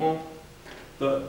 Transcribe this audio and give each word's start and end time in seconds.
Um, 0.00 0.16
dois, 0.98 1.28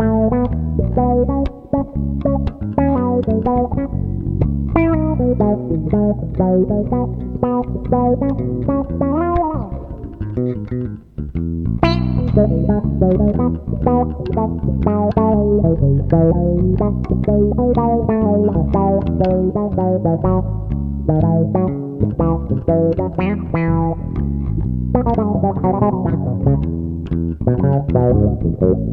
um. 0.00 0.40
Querido 28.50 28.89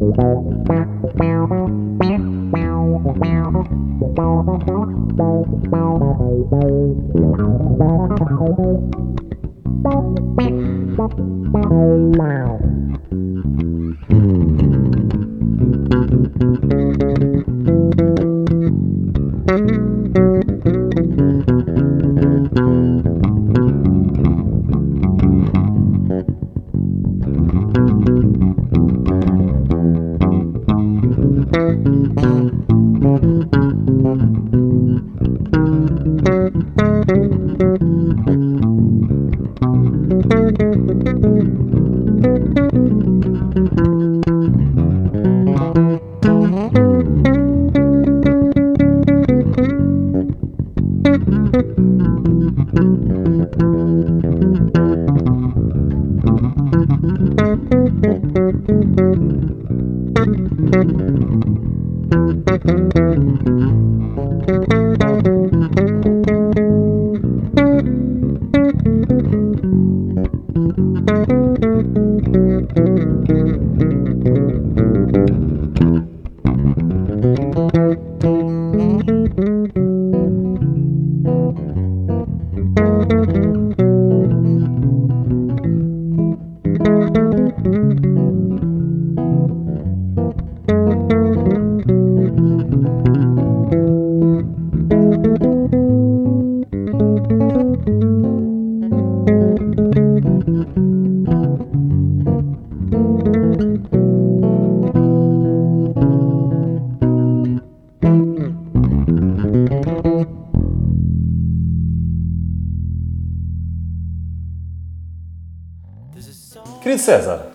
César, 117.08 117.46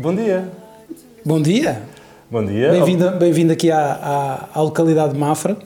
bom 0.00 0.12
dia. 0.12 0.48
Bom 1.24 1.40
dia, 1.40 1.80
Bom 2.28 2.44
dia. 2.44 2.72
bem-vindo 2.72 3.08
bem 3.12 3.48
aqui 3.52 3.70
à, 3.70 3.78
à, 3.78 4.58
à 4.58 4.62
localidade 4.62 5.12
de 5.12 5.18
Mafra. 5.20 5.56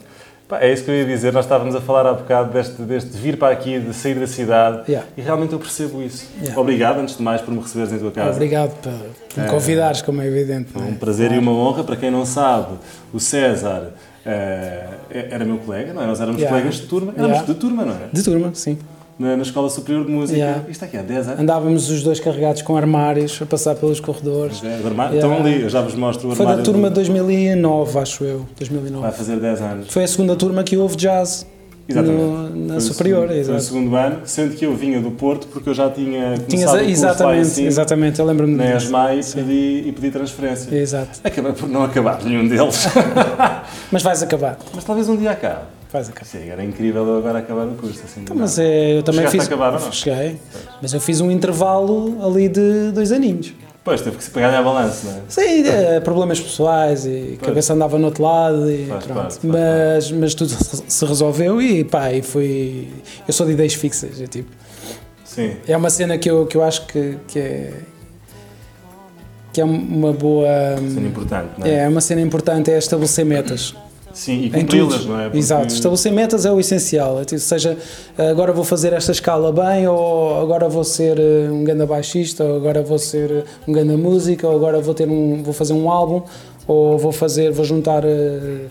Pá, 0.47 0.59
é 0.59 0.71
isso 0.71 0.83
que 0.83 0.91
eu 0.91 0.95
ia 0.95 1.05
dizer, 1.05 1.33
nós 1.33 1.43
estávamos 1.43 1.75
a 1.75 1.81
falar 1.81 2.05
há 2.05 2.13
bocado 2.13 2.53
deste, 2.53 2.83
deste 2.83 3.17
vir 3.17 3.39
para 3.39 3.51
aqui, 3.51 3.79
de 3.79 3.95
sair 3.95 4.13
da 4.13 4.27
cidade, 4.27 4.83
Yeah. 4.87 5.09
e 5.17 5.21
realmente 5.21 5.53
eu 5.53 5.57
percebo 5.57 6.03
isso. 6.03 6.27
Yeah. 6.39 6.61
Obrigado, 6.61 6.99
antes 6.99 7.17
de 7.17 7.23
mais, 7.23 7.41
por 7.41 7.51
me 7.51 7.61
receberes 7.61 7.91
em 7.93 7.97
tua 7.97 8.11
casa. 8.11 8.33
Obrigado 8.33 8.75
por, 8.79 8.91
por 9.33 9.43
me 9.43 9.49
convidares, 9.49 10.03
como 10.03 10.21
é 10.21 10.27
evidente. 10.27 10.69
É 10.75 10.79
é? 10.79 10.83
um 10.83 10.93
prazer 10.93 11.31
e 11.31 11.39
uma 11.39 11.51
honra. 11.51 11.83
Para 11.83 11.95
quem 11.95 12.11
não 12.11 12.27
sabe, 12.27 12.75
o 13.11 13.19
César 13.19 13.89
eh, 14.23 14.87
era 15.09 15.43
meu 15.43 15.57
colega, 15.57 15.93
não 15.93 16.03
é? 16.03 16.05
Nós 16.05 16.21
éramos 16.21 16.39
Yeah. 16.39 16.55
colegas 16.55 16.79
de 16.79 16.85
turma, 16.85 17.11
éramos 17.17 17.43
de 17.43 17.55
turma, 17.55 17.85
não 17.85 17.93
é? 17.93 18.07
De 18.13 18.21
turma, 18.21 18.51
sim. 18.53 18.77
Na, 19.17 19.37
na 19.37 19.43
Escola 19.43 19.69
Superior 19.69 20.05
de 20.05 20.11
Música. 20.11 20.37
Yeah. 20.37 20.63
Isto 20.69 20.83
aqui 20.85 20.97
há 20.97 21.01
10 21.01 21.27
anos. 21.29 21.39
Andávamos 21.39 21.89
os 21.89 22.03
dois 22.03 22.19
carregados 22.19 22.61
com 22.61 22.75
armários 22.75 23.39
a 23.41 23.45
passar 23.45 23.73
pelos 23.75 23.99
corredores. 24.01 24.61
É, 24.63 24.67
Yeah. 24.67 25.15
Estão 25.15 25.33
ali, 25.37 25.61
eu 25.61 25.69
já 25.69 25.81
vos 25.81 25.95
mostro 25.95 26.29
o 26.29 26.35
Foi 26.35 26.45
armário. 26.45 26.63
da 26.63 26.65
turma 26.71 26.89
do- 26.89 26.93
de 26.93 26.95
2009, 26.95 27.97
acho 27.99 28.23
eu. 28.25 28.45
2009. 28.57 29.01
Vai 29.03 29.11
fazer 29.13 29.37
10 29.37 29.61
anos. 29.61 29.87
Foi 29.89 30.03
a 30.03 30.07
segunda 30.07 30.35
turma 30.35 30.63
que 30.63 30.75
houve 30.75 30.97
jazz 30.97 31.45
Exatamente. 31.87 32.21
no- 32.21 32.49
na 32.67 32.73
Foi 32.73 32.81
superior. 32.81 33.19
segundo- 33.21 33.27
Foi 33.29 33.37
o 33.37 33.39
exato. 33.57 33.61
segundo 33.63 33.95
ano, 33.95 34.17
sendo 34.25 34.55
que 34.55 34.65
eu 34.65 34.75
vinha 34.75 34.99
do 34.99 35.11
Porto, 35.11 35.47
porque 35.47 35.69
eu 35.69 35.73
já 35.73 35.89
tinha 35.89 36.33
Tinhas, 36.47 36.65
começado 36.71 36.79
em 36.83 36.91
exatamente, 36.91 37.47
cima, 37.47 37.67
exatamente, 37.67 38.19
eu 38.19 38.25
lembro-me 38.25 38.55
na 38.55 38.65
disso. 38.65 38.85
ESMAI, 38.87 39.19
e 39.19 39.23
pedi, 39.33 39.83
e 39.87 39.91
pedi 39.93 40.11
transferência. 40.11 40.75
Exato. 40.75 41.19
Acabei 41.23 41.53
por 41.53 41.69
não 41.69 41.83
acabar 41.83 42.21
nenhum 42.21 42.45
deles. 42.47 42.85
Mas 43.91 44.03
vais 44.03 44.21
acabar. 44.21 44.57
Mas 44.73 44.83
talvez 44.83 45.07
um 45.07 45.15
dia 45.15 45.31
acabe. 45.31 45.61
Vais 45.95 46.09
acabar. 46.09 46.25
Sim, 46.25 46.49
era 46.49 46.61
incrível 46.61 47.07
eu 47.07 47.17
agora 47.19 47.39
acabar 47.39 47.65
o 47.67 47.75
curso. 47.75 48.01
Assim, 48.03 48.25
do 48.25 48.35
Mas 48.35 48.59
é, 48.59 48.97
eu 48.97 49.03
também 49.03 49.19
Chegaste 49.21 49.37
fiz. 49.39 49.47
a 49.49 49.55
acabar 49.55 49.79
não? 49.79 49.91
Cheguei. 49.93 50.37
Mas 50.81 50.93
eu 50.93 50.99
fiz 50.99 51.21
um 51.21 51.31
intervalo 51.31 52.17
ali 52.21 52.49
de 52.49 52.91
dois 52.91 53.13
aninhos. 53.13 53.53
Pois, 53.81 54.01
teve 54.01 54.17
que 54.17 54.23
se 54.25 54.29
pegar 54.31 54.53
a 54.53 54.61
balanço, 54.61 55.05
não 55.05 55.13
é? 55.13 55.21
Sim, 55.29 55.63
eh, 55.67 55.99
problemas 56.01 56.37
pessoais 56.39 57.05
e 57.05 57.37
a 57.41 57.45
cabeça 57.45 57.73
andava 57.73 57.97
no 57.97 58.07
outro 58.07 58.23
lado 58.23 58.69
e 58.69 58.87
Faz 58.87 59.05
pronto. 59.05 59.21
faz 59.21 59.39
mas, 59.43 60.11
mas 60.11 60.33
tudo 60.33 60.49
se 60.49 61.05
resolveu 61.05 61.61
e 61.61 61.83
pá, 61.85 62.11
e 62.11 62.21
foi. 62.21 62.89
Eu 63.25 63.33
sou 63.33 63.45
de 63.45 63.53
ideias 63.53 63.75
fixas, 63.75 64.19
é 64.19 64.27
tipo. 64.27 64.49
Sim. 65.23 65.55
É 65.65 65.77
uma 65.77 65.89
cena 65.89 66.17
que 66.17 66.29
eu, 66.29 66.45
que 66.45 66.57
eu 66.57 66.63
acho 66.63 66.85
que, 66.87 67.17
que 67.27 67.39
é. 67.39 67.73
que 69.53 69.61
é 69.61 69.63
uma 69.63 70.11
boa. 70.11 70.47
Sendo 70.77 71.07
importante, 71.07 71.51
não 71.57 71.65
é? 71.67 71.83
É, 71.83 71.87
uma 71.87 72.01
cena 72.01 72.19
importante 72.21 72.71
é 72.71 72.77
estabelecer 72.77 73.23
metas. 73.23 73.75
Sim, 74.15 74.45
e 74.45 74.49
cumpri-las, 74.49 75.05
não 75.05 75.19
é? 75.19 75.23
Porque- 75.25 75.37
Exato, 75.37 75.73
estabelecer 75.73 76.11
metas 76.11 76.45
é 76.45 76.51
o 76.51 76.59
essencial. 76.59 77.19
É 77.21 77.25
tipo, 77.25 77.39
seja 77.41 77.77
agora 78.17 78.51
vou 78.53 78.63
fazer 78.63 78.93
esta 78.93 79.11
escala 79.11 79.51
bem, 79.51 79.87
ou 79.87 80.41
agora 80.41 80.67
vou 80.69 80.83
ser 80.85 81.19
eh, 81.19 81.49
um 81.51 81.63
grande 81.65 81.85
baixista, 81.85 82.43
ou 82.43 82.55
agora 82.55 82.81
vou 82.81 82.97
ser 82.97 83.29
eh, 83.29 83.43
um 83.67 83.73
grande 83.73 83.95
música, 83.97 84.47
ou 84.47 84.55
agora 84.55 84.79
vou 84.79 84.93
ter 84.93 85.07
um, 85.09 85.43
vou 85.43 85.53
fazer 85.53 85.73
um 85.73 85.91
álbum, 85.91 86.21
ou 86.65 86.97
vou 86.97 87.11
fazer, 87.11 87.51
vou 87.51 87.65
juntar 87.65 88.03
eh, 88.05 88.67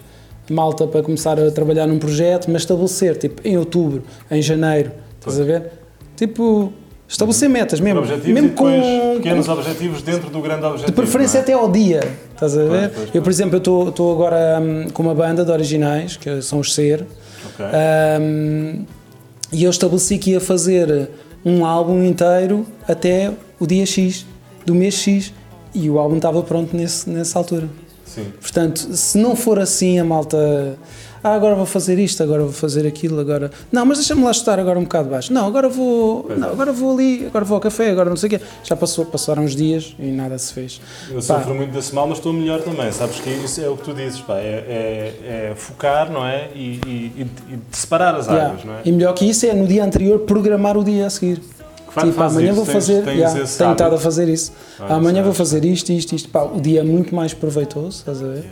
malta 0.50 0.86
para 0.86 1.02
começar 1.02 1.38
a 1.38 1.50
trabalhar 1.50 1.86
num 1.86 1.98
projeto, 1.98 2.50
mas 2.50 2.62
estabelecer, 2.62 3.18
tipo, 3.18 3.46
em 3.46 3.58
outubro, 3.58 4.02
em 4.30 4.40
janeiro, 4.40 4.92
estás 5.18 5.38
a 5.38 5.44
ver? 5.44 5.70
Tipo, 6.16 6.72
estabelecer 7.08 7.48
metas 7.48 7.80
mesmo. 7.80 8.00
Objetivos 8.00 8.32
mesmo 8.32 8.50
com, 8.50 9.14
pequenos 9.16 9.46
com- 9.46 9.52
objetivos 9.52 10.02
dentro 10.02 10.30
do 10.30 10.40
grande 10.40 10.64
objetivo. 10.64 10.86
de 10.86 10.92
preferência 10.92 11.38
é? 11.38 11.40
até 11.42 11.52
ao 11.52 11.70
dia, 11.70 12.00
estás 12.32 12.56
a 12.56 12.62
ver? 12.64 12.88
Pois, 12.88 12.92
pois, 12.94 13.14
Eu, 13.14 13.22
por 13.22 13.30
exemplo, 13.30 13.56
eu 13.62 13.88
estou 13.88 14.12
agora 14.12 14.58
hum, 14.60 14.86
com 14.92 15.02
uma 15.02 15.14
banda 15.14 15.44
de 15.44 15.50
originais, 15.50 16.16
que 16.16 16.40
são 16.42 16.58
os 16.60 16.74
Ser, 16.74 17.04
Ok. 17.54 17.66
hum, 18.20 18.84
e 19.52 19.62
eu 19.64 19.70
estabeleci 19.70 20.18
que 20.18 20.30
ia 20.32 20.40
fazer 20.40 21.08
um 21.44 21.64
álbum 21.64 22.02
inteiro 22.02 22.66
até 22.88 23.30
o 23.60 23.66
dia 23.66 23.84
X, 23.86 24.26
do 24.66 24.74
mês 24.74 24.94
X, 24.94 25.32
e 25.74 25.90
o 25.90 25.98
álbum 25.98 26.16
estava 26.16 26.42
pronto 26.42 26.76
nesse, 26.76 27.08
nessa 27.10 27.38
altura. 27.38 27.68
Sim. 28.14 28.32
Portanto, 28.40 28.78
se 28.94 29.18
não 29.18 29.34
for 29.36 29.58
assim, 29.58 29.98
a 29.98 30.04
malta. 30.04 30.76
Ah, 31.26 31.34
agora 31.34 31.54
vou 31.54 31.64
fazer 31.64 31.98
isto, 31.98 32.22
agora 32.22 32.42
vou 32.42 32.52
fazer 32.52 32.86
aquilo, 32.86 33.18
agora. 33.18 33.50
Não, 33.72 33.86
mas 33.86 33.96
deixa-me 33.96 34.22
lá 34.22 34.30
estar 34.30 34.58
agora 34.58 34.78
um 34.78 34.82
bocado 34.82 35.08
baixo. 35.08 35.32
Não, 35.32 35.46
agora 35.46 35.70
vou. 35.70 36.24
Pois 36.24 36.38
Não, 36.38 36.48
é. 36.48 36.52
agora 36.52 36.70
vou 36.70 36.92
ali, 36.92 37.24
agora 37.26 37.46
vou 37.46 37.54
ao 37.54 37.60
café, 37.62 37.90
agora 37.90 38.10
não 38.10 38.16
sei 38.16 38.26
o 38.26 38.30
quê. 38.30 38.40
Já 38.62 38.76
passou, 38.76 39.06
passaram 39.06 39.42
uns 39.42 39.56
dias 39.56 39.96
e 39.98 40.02
nada 40.10 40.36
se 40.36 40.52
fez. 40.52 40.82
Eu 41.08 41.14
Pá. 41.16 41.22
sofro 41.22 41.54
muito 41.54 41.72
desse 41.72 41.94
mal, 41.94 42.06
mas 42.06 42.18
estou 42.18 42.30
melhor 42.30 42.60
também. 42.60 42.92
Sabes 42.92 43.20
que 43.20 43.30
isso 43.30 43.58
é 43.62 43.68
o 43.70 43.74
que 43.76 43.84
tu 43.84 43.94
dizes, 43.94 44.20
pá. 44.20 44.36
É, 44.36 44.42
é- 44.68 45.50
é 45.50 45.54
focar, 45.56 46.12
não 46.12 46.26
é? 46.26 46.48
E, 46.54 46.78
e- 46.86 47.12
e- 47.22 47.54
e 47.54 47.58
separar 47.72 48.14
as 48.16 48.26
Yeah. 48.26 48.50
águas, 48.50 48.64
não 48.66 48.74
é? 48.74 48.80
E 48.84 48.92
melhor 48.92 49.14
que 49.14 49.24
isso 49.24 49.46
é 49.46 49.54
no 49.54 49.66
dia 49.66 49.82
anterior 49.82 50.18
programar 50.20 50.76
o 50.76 50.84
dia 50.84 51.06
a 51.06 51.10
seguir. 51.10 51.40
Tipo, 52.00 52.22
amanhã 52.22 52.46
isso, 52.46 52.54
vou 52.56 52.64
tens- 52.64 52.74
fazer. 52.74 53.02
tens 53.04 53.18
yeah, 53.18 53.42
esse 53.42 53.58
tenho 53.58 53.72
estado 53.72 53.94
a 53.94 53.98
fazer 53.98 54.28
isso. 54.28 54.52
Olha, 54.80 54.94
amanhã 54.94 55.14
isso 55.20 55.24
vou 55.24 55.32
é- 55.32 55.34
fazer 55.36 55.64
isto, 55.64 55.90
isto, 55.92 56.14
isto. 56.14 56.28
Pá, 56.28 56.42
o 56.42 56.60
dia 56.60 56.80
é 56.80 56.82
muito 56.84 57.14
mais 57.14 57.32
proveitoso, 57.34 57.98
estás 57.98 58.22
a 58.22 58.26
ver? 58.26 58.44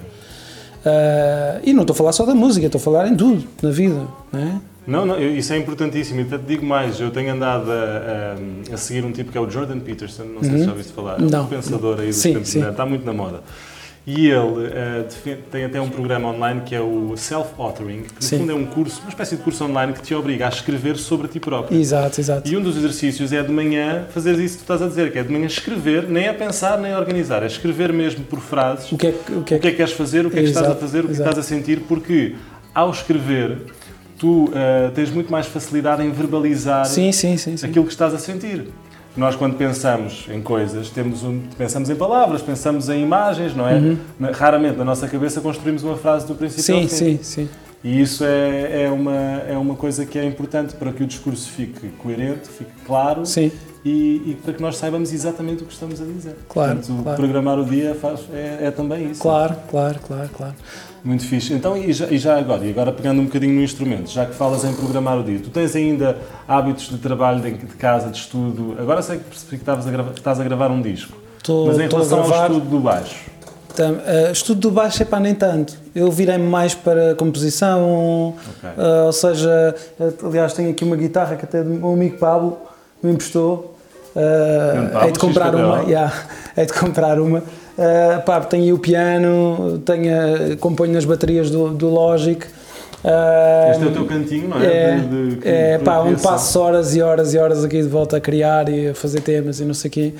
Ah, 0.85 1.61
e 1.65 1.73
não 1.73 1.83
estou 1.83 1.95
a 1.95 1.97
falar 1.97 2.13
só 2.13 2.25
da 2.27 2.35
música, 2.35 2.67
estou 2.67 2.79
a 2.79 2.83
falar 2.83 3.07
em 3.09 3.15
tudo, 3.17 3.45
na 3.63 3.71
vida, 3.71 4.07
não 4.33 4.41
é? 4.41 4.61
Não, 4.85 5.07
não, 5.07 5.21
isso 5.23 5.53
é 5.53 5.59
importantíssimo. 5.59 6.21
E 6.21 6.23
até 6.25 6.37
te 6.39 6.45
digo 6.45 6.67
mais, 6.67 6.99
eu 7.01 7.11
tenho 7.13 7.33
andado 7.33 7.71
a, 7.71 7.75
a- 8.71 8.75
a 8.75 8.77
seguir 8.77 9.05
um 9.05 9.13
tipo 9.13 9.31
que 9.31 9.39
é 9.39 9.41
o 9.41 9.49
Jordan 9.49 9.79
Peterson, 9.79 10.25
não 10.25 10.43
sei 10.43 10.59
se 10.59 10.65
já 10.65 10.71
ouviste 10.73 10.93
falar, 10.93 11.21
é 11.21 11.23
um 11.23 11.29
Não. 11.29 11.47
pensador 11.47 12.01
aí 12.01 12.09
dos 12.09 12.17
Sim, 12.17 12.33
tempos 12.35 12.49
sim. 12.49 12.59
modernos, 12.59 12.75
está 12.75 12.87
muito 12.87 13.07
na 13.07 13.13
moda. 13.13 13.41
E 14.05 14.27
ele 14.29 14.69
defe- 15.05 15.39
tem 15.51 15.65
até 15.65 15.81
um 15.81 15.89
programa 15.89 16.29
online 16.31 16.63
que 16.63 16.75
é 16.75 16.81
o 16.81 17.17
Self-Authoring, 17.17 18.03
que 18.03 18.15
no 18.17 18.23
Sim. 18.23 18.39
fundo 18.39 18.51
é 18.51 18.55
um 18.57 18.67
curso, 18.67 19.01
uma 19.03 19.09
espécie 19.11 19.37
de 19.37 19.43
curso 19.43 19.65
online 19.65 19.93
que 19.93 20.03
te 20.03 20.13
obriga 20.13 20.47
a 20.47 20.49
escrever 20.49 20.97
sobre 20.97 21.29
ti 21.29 21.39
próprio. 21.39 21.79
Exato, 21.79 22.21
exato. 22.21 22.51
E 22.51 22.57
um 22.57 22.61
dos 22.63 22.77
exercícios 22.77 23.33
é 23.33 23.41
de 23.45 23.53
manhã 23.53 24.07
fazer 24.13 24.33
isso 24.41 24.59
que 24.59 24.65
tu 24.65 24.73
estás 24.73 24.83
a 24.83 24.89
dizer, 24.89 25.13
que 25.13 25.19
é 25.21 25.23
de 25.23 25.33
manhã 25.33 25.47
escrever, 25.47 26.09
nem 26.09 26.27
é 26.27 26.33
pensar 26.33 26.81
nem 26.81 26.93
a 26.93 26.99
organizar, 26.99 27.45
é 27.45 27.47
escrever 27.47 27.93
mesmo 27.93 28.25
por 28.25 28.41
frases 28.41 28.91
O 28.91 28.97
que 28.99 29.07
é 29.07 29.13
que. 29.13 29.33
O 29.35 29.43
que, 29.45 29.55
é 29.55 29.57
o 29.59 29.61
que 29.61 29.69
é 29.69 29.71
que 29.71 29.77
queres 29.77 29.93
fazer, 29.93 30.27
o 30.27 30.31
que 30.31 30.39
é 30.39 30.43
que 30.43 30.49
estás 30.49 30.67
a 30.67 30.71
Exato, 30.71 30.81
fazer, 30.81 31.01
o 31.01 31.05
que 31.07 31.13
exato. 31.13 31.29
estás 31.31 31.47
a 31.47 31.49
sentir, 31.49 31.81
porque 31.87 32.35
ao 32.75 32.91
escrever 32.91 33.59
tu 34.19 34.51
eh, 34.53 34.91
tens 34.97 35.11
muito 35.11 35.31
mais 35.31 35.47
facilidade 35.47 36.03
em 36.03 36.11
verbalizar 36.11 36.87
sim, 36.87 37.13
sim. 37.13 37.37
sim. 37.37 37.55
aquilo 37.63 37.85
que 37.85 37.93
estás 37.93 38.13
a 38.15 38.19
sentir. 38.19 38.67
Nós, 39.17 39.37
quando 39.37 39.57
pensamos 39.57 40.27
em 40.31 40.41
coisas, 40.41 40.89
temos 40.89 41.23
um, 41.23 41.41
pensamos 41.59 41.91
em 41.91 41.95
palavras, 41.95 42.41
pensamos 42.41 42.89
em 42.89 43.03
imagens, 43.03 43.55
não 43.55 43.69
é? 43.69 43.97
Na- 44.19 44.31
Raramente 44.31 44.79
na 44.79 44.85
nossa 44.85 45.07
cabeça 45.07 45.41
construímos 45.41 45.83
uma 45.85 45.97
frase 45.99 46.27
do 46.27 46.35
princípio 46.35 46.75
ao 46.77 46.81
Uhum. 46.83 46.89
Sim, 46.89 46.97
fim. 46.97 47.23
sim, 47.23 47.23
sim. 47.23 47.49
E 47.85 48.01
isso 48.01 48.25
é, 48.25 48.85
é, 48.85 48.91
uma, 48.91 49.15
é 49.49 49.59
uma 49.59 49.75
coisa 49.75 50.07
que 50.07 50.19
é 50.19 50.25
importante 50.25 50.75
para 50.77 50.93
que 50.93 51.03
o 51.03 51.07
discurso 51.07 51.51
fique 51.51 51.89
coerente, 51.99 52.49
fique 52.49 52.71
claro 52.87 53.27
Sim, 53.27 53.51
e, 53.85 54.31
e 54.33 54.39
para 54.45 54.55
que 54.55 54.63
nós 54.63 54.77
saibamos 54.77 55.13
exatamente 55.13 55.63
o 55.63 55.67
que 55.67 55.73
estamos 55.73 56.01
a 56.01 56.05
dizer. 56.05 56.37
Claro, 56.49 56.77
Portanto, 56.77 57.03
claro. 57.03 57.17
programar 57.19 57.59
o 57.59 57.65
dia 57.65 57.95
faz, 57.95 58.21
é, 58.33 58.59
é 58.67 58.71
também 58.71 59.11
isso. 59.11 59.21
claro, 59.21 59.57
claro, 59.71 59.99
claro, 60.07 60.31
claro. 60.37 60.55
Muito 61.05 61.25
fixe. 61.27 61.53
Então, 61.53 61.77
e 61.77 61.93
já, 61.93 62.07
e 62.07 62.17
já 62.17 62.39
agora, 62.39 62.65
e 62.65 62.71
agora 62.71 62.93
pegando 62.93 63.21
um 63.21 63.25
bocadinho 63.25 63.55
no 63.55 63.63
instrumento, 63.63 64.09
já 64.09 64.25
que 64.25 64.35
falas 64.35 64.65
em 64.65 64.73
programar 64.73 65.19
o 65.19 65.25
dia, 65.25 65.41
tu 65.43 65.51
tens 65.51 65.75
ainda 65.75 66.17
hábitos 66.47 66.89
de 66.89 66.99
trabalho 66.99 67.41
de, 67.41 67.51
de 67.53 67.75
casa, 67.75 68.09
de 68.09 68.19
estudo? 68.19 68.77
Agora 68.79 69.03
sei 69.03 69.19
que 69.19 69.25
percebi 69.25 69.59
que 69.59 69.69
a 69.69 69.75
gravar, 69.75 70.13
que 70.13 70.21
estás 70.21 70.39
a 70.39 70.45
gravar 70.45 70.71
um 70.71 70.81
disco. 70.81 71.17
Tô- 71.43 71.67
mas 71.67 71.77
em 71.81 71.89
relação 71.89 72.19
gravar- 72.21 72.37
ao 72.45 72.53
estudo 72.53 72.71
do 72.71 72.79
baixo, 72.79 73.17
Tam- 73.75 74.01
eh, 74.07 74.31
estudo 74.31 74.61
do 74.61 74.71
baixo 74.71 75.03
é 75.03 75.07
para 75.07 75.19
nem 75.19 75.35
tanto. 75.35 75.77
Eu 75.95 76.09
virei-me 76.11 76.47
mais 76.47 76.75
para 76.75 77.15
composição, 77.17 78.35
eh, 78.63 79.03
ou 79.07 79.13
seja, 79.13 79.75
eh, 79.99 80.13
aliás, 80.23 80.53
tenho 80.53 80.71
aqui 80.71 80.85
uma 80.85 80.95
guitarra 80.95 81.37
que 81.37 81.45
até 81.47 81.63
o 81.63 81.65
meu 81.65 81.93
amigo 81.95 82.19
Pablo 82.19 82.59
me 83.03 83.11
emprestou. 83.13 83.72
Pablo, 84.15 85.01
hei 85.07 85.13
de 85.13 85.19
comprar 85.19 85.55
uma, 85.55 85.83
yeah, 85.83 86.13
hei 86.57 86.67
de 86.67 86.73
comprar 86.73 87.21
uma. 87.21 87.43
Eh, 87.79 88.19
pá, 88.27 88.41
tenho 88.41 88.65
aí 88.65 88.73
o 88.73 88.79
piano, 88.79 89.81
tenho, 89.85 90.57
componho 90.59 90.93
nas 90.93 91.05
baterias 91.05 91.51
do, 91.51 91.71
do 91.71 91.89
Logic. 91.89 92.45
Eh, 93.05 93.69
este 93.73 93.83
é 93.85 93.87
o 93.89 93.91
teu 93.93 94.05
cantinho, 94.05 94.49
não 94.49 94.61
é? 94.61 94.67
É, 94.67 94.97
De- 94.97 95.37
de- 95.37 95.49
é 95.49 95.79
de 95.79 95.83
pá, 95.85 95.99
onde 95.99 96.09
criação. 96.17 96.31
passo 96.33 96.61
horas 96.61 96.95
e 96.95 97.01
horas 97.03 97.35
e 97.35 97.39
horas 97.39 97.65
aqui 97.65 97.83
de 97.83 97.89
volta 97.89 98.19
a 98.19 98.21
criar 98.21 98.69
e 98.69 98.91
a 98.91 98.95
fazer 98.95 99.23
temas 99.23 99.59
e 99.59 99.65
não 99.65 99.75
sei 99.75 99.89
o 99.89 99.93
quê. 99.93 100.15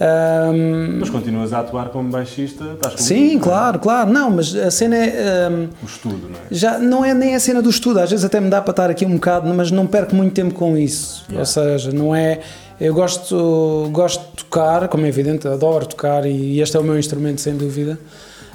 Ahm, 0.00 0.98
Mas 1.00 1.10
continuas 1.10 1.52
a 1.52 1.58
atuar 1.60 1.88
como 1.90 2.08
baixista, 2.10 2.64
estás 2.74 2.94
sim, 3.02 3.38
claro, 3.38 3.78
claro. 3.78 4.10
Não, 4.10 4.30
mas 4.30 4.54
a 4.56 4.70
cena 4.70 4.96
é. 4.96 5.46
ahm, 5.46 5.66
o 5.82 5.86
estudo, 5.86 6.28
não 6.28 6.36
é? 6.36 6.40
já 6.50 6.78
não 6.78 7.04
é 7.04 7.12
nem 7.12 7.34
a 7.34 7.40
cena 7.40 7.60
do 7.60 7.68
estudo, 7.68 7.98
às 8.00 8.08
vezes 8.10 8.24
até 8.24 8.40
me 8.40 8.48
dá 8.48 8.62
para 8.62 8.70
estar 8.70 8.88
aqui 8.90 9.04
um 9.04 9.14
bocado, 9.14 9.52
mas 9.52 9.70
não 9.70 9.86
perco 9.86 10.14
muito 10.16 10.32
tempo 10.32 10.54
com 10.54 10.76
isso. 10.76 11.24
Yeah. 11.28 11.40
Ou 11.40 11.46
seja, 11.46 11.92
não 11.92 12.14
é. 12.14 12.38
Eu 12.84 12.92
gosto, 12.92 13.88
gosto 13.92 14.20
de 14.30 14.42
tocar, 14.42 14.88
como 14.88 15.06
é 15.06 15.08
evidente, 15.08 15.46
adoro 15.46 15.86
tocar 15.86 16.26
e 16.26 16.60
este 16.60 16.76
é 16.76 16.80
o 16.80 16.82
meu 16.82 16.98
instrumento, 16.98 17.40
sem 17.40 17.56
dúvida. 17.56 17.96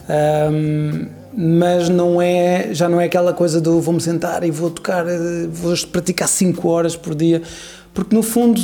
Ahm, 0.09 1.07
mas 1.33 1.87
não 1.87 2.21
é, 2.21 2.73
já 2.73 2.89
não 2.89 2.99
é 2.99 3.05
aquela 3.05 3.31
coisa 3.31 3.61
do 3.61 3.79
vou-me 3.79 4.01
sentar 4.01 4.43
e 4.43 4.51
vou 4.51 4.69
tocar, 4.69 5.07
eh, 5.07 5.47
vou 5.49 5.73
praticar 5.93 6.27
5 6.27 6.67
horas 6.67 6.93
por 6.93 7.15
dia, 7.15 7.41
porque 7.93 8.13
no 8.13 8.21
fundo, 8.21 8.59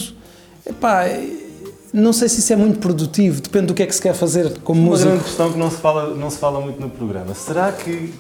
epá, 0.68 1.06
não 1.94 2.12
sei 2.12 2.28
se 2.28 2.40
isso 2.42 2.52
é 2.52 2.58
muito 2.58 2.80
produtivo, 2.80 3.40
depende 3.42 3.68
do 3.68 3.74
que 3.74 3.84
é 3.84 3.86
que 3.86 3.96
se 3.96 4.02
quer 4.02 4.14
fazer 4.16 4.58
como 4.66 4.82
Uma 4.82 4.90
músico. 4.90 5.12
grande 5.12 5.24
questão 5.24 5.50
que 5.50 5.58
não 5.58 5.72
se 5.72 5.78
fala, 5.78 6.14
não 6.14 6.30
se 6.30 6.40
fala 6.40 6.60
muito 6.60 6.82
no 6.82 6.90
programa. 6.90 7.34
Será 7.36 7.72
que, 7.72 8.14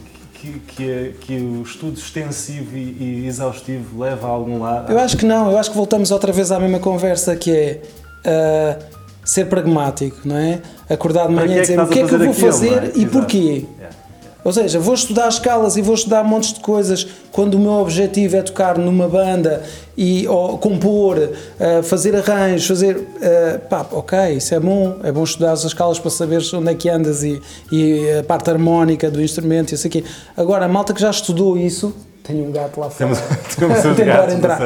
que, 0.43 0.59
que, 0.75 0.91
é- 0.91 1.11
que 1.21 1.33
o 1.37 1.61
estudo 1.61 1.97
extensivo 1.97 2.75
e, 2.75 3.23
e 3.23 3.27
exaustivo 3.27 3.99
leva 4.01 4.27
a 4.27 4.29
algum 4.29 4.59
lado? 4.59 4.91
Eu 4.91 4.99
acho 4.99 5.15
que 5.15 5.25
não, 5.25 5.49
eu 5.49 5.57
acho 5.57 5.69
que 5.71 5.77
voltamos 5.77 6.11
outra 6.11 6.31
vez 6.33 6.51
à 6.51 6.59
mesma 6.59 6.79
conversa 6.79 7.35
que 7.35 7.51
é 7.51 7.81
ah, 8.25 8.77
ser 9.23 9.45
pragmático, 9.45 10.17
não 10.25 10.35
é? 10.37 10.61
Acordar 10.89 11.27
de 11.27 11.33
manhã 11.33 11.47
que 11.47 11.53
e 11.53 11.57
é 11.59 11.61
que 11.61 11.61
dizer 11.61 11.79
o 11.79 11.87
que 11.87 11.99
é 11.99 12.05
que 12.07 12.15
a 12.15 12.17
eu 12.17 12.25
vou 12.25 12.33
fazer 12.33 12.67
aquilo, 12.67 12.81
fazer 12.81 12.83
é? 12.83 12.99
e 12.99 13.01
Exato. 13.03 13.11
porquê. 13.17 13.65
Yeah. 13.79 13.95
Ou 14.43 14.51
seja, 14.51 14.77
vou 14.79 14.93
estudar 14.93 15.29
escalas 15.29 15.77
e 15.77 15.81
vou 15.81 15.95
estudar 15.95 16.23
montes 16.23 16.53
de 16.53 16.59
coisas 16.59 17.07
quando 17.31 17.53
o 17.55 17.59
meu 17.59 17.71
objetivo 17.73 18.35
é 18.35 18.41
tocar 18.41 18.77
numa 18.77 19.07
banda 19.07 19.63
e 19.97 20.27
ou 20.27 20.57
compor, 20.57 21.29
ah, 21.59 21.81
fazer 21.83 22.13
arranjos, 22.15 22.67
fazer. 22.67 23.07
ah, 23.21 23.59
pá, 23.69 23.85
ok, 23.91 24.17
isso 24.33 24.53
é 24.53 24.59
bom, 24.59 24.97
é 25.03 25.11
bom 25.11 25.23
estudar 25.23 25.53
as 25.53 25.63
escalas 25.63 25.97
para 25.97 26.11
saberes 26.11 26.53
onde 26.53 26.69
é 26.71 26.75
que 26.75 26.89
andas 26.89 27.23
e, 27.23 27.41
e 27.71 28.11
a 28.19 28.23
parte 28.23 28.49
harmónica 28.49 29.09
do 29.09 29.21
instrumento 29.21 29.71
e 29.71 29.75
isso 29.75 29.87
aqui. 29.87 30.03
Agora, 30.35 30.65
a 30.65 30.67
malta 30.67 30.93
que 30.93 30.99
já 31.01 31.09
estudou 31.09 31.57
isso, 31.57 31.95
tenho 32.23 32.45
um 32.45 32.51
gato 32.51 32.79
lá 32.79 32.89
fora. 32.89 33.15
Temos, 33.15 33.19
temos 33.55 33.81
Tentar 33.95 34.29
entrar. 34.29 34.61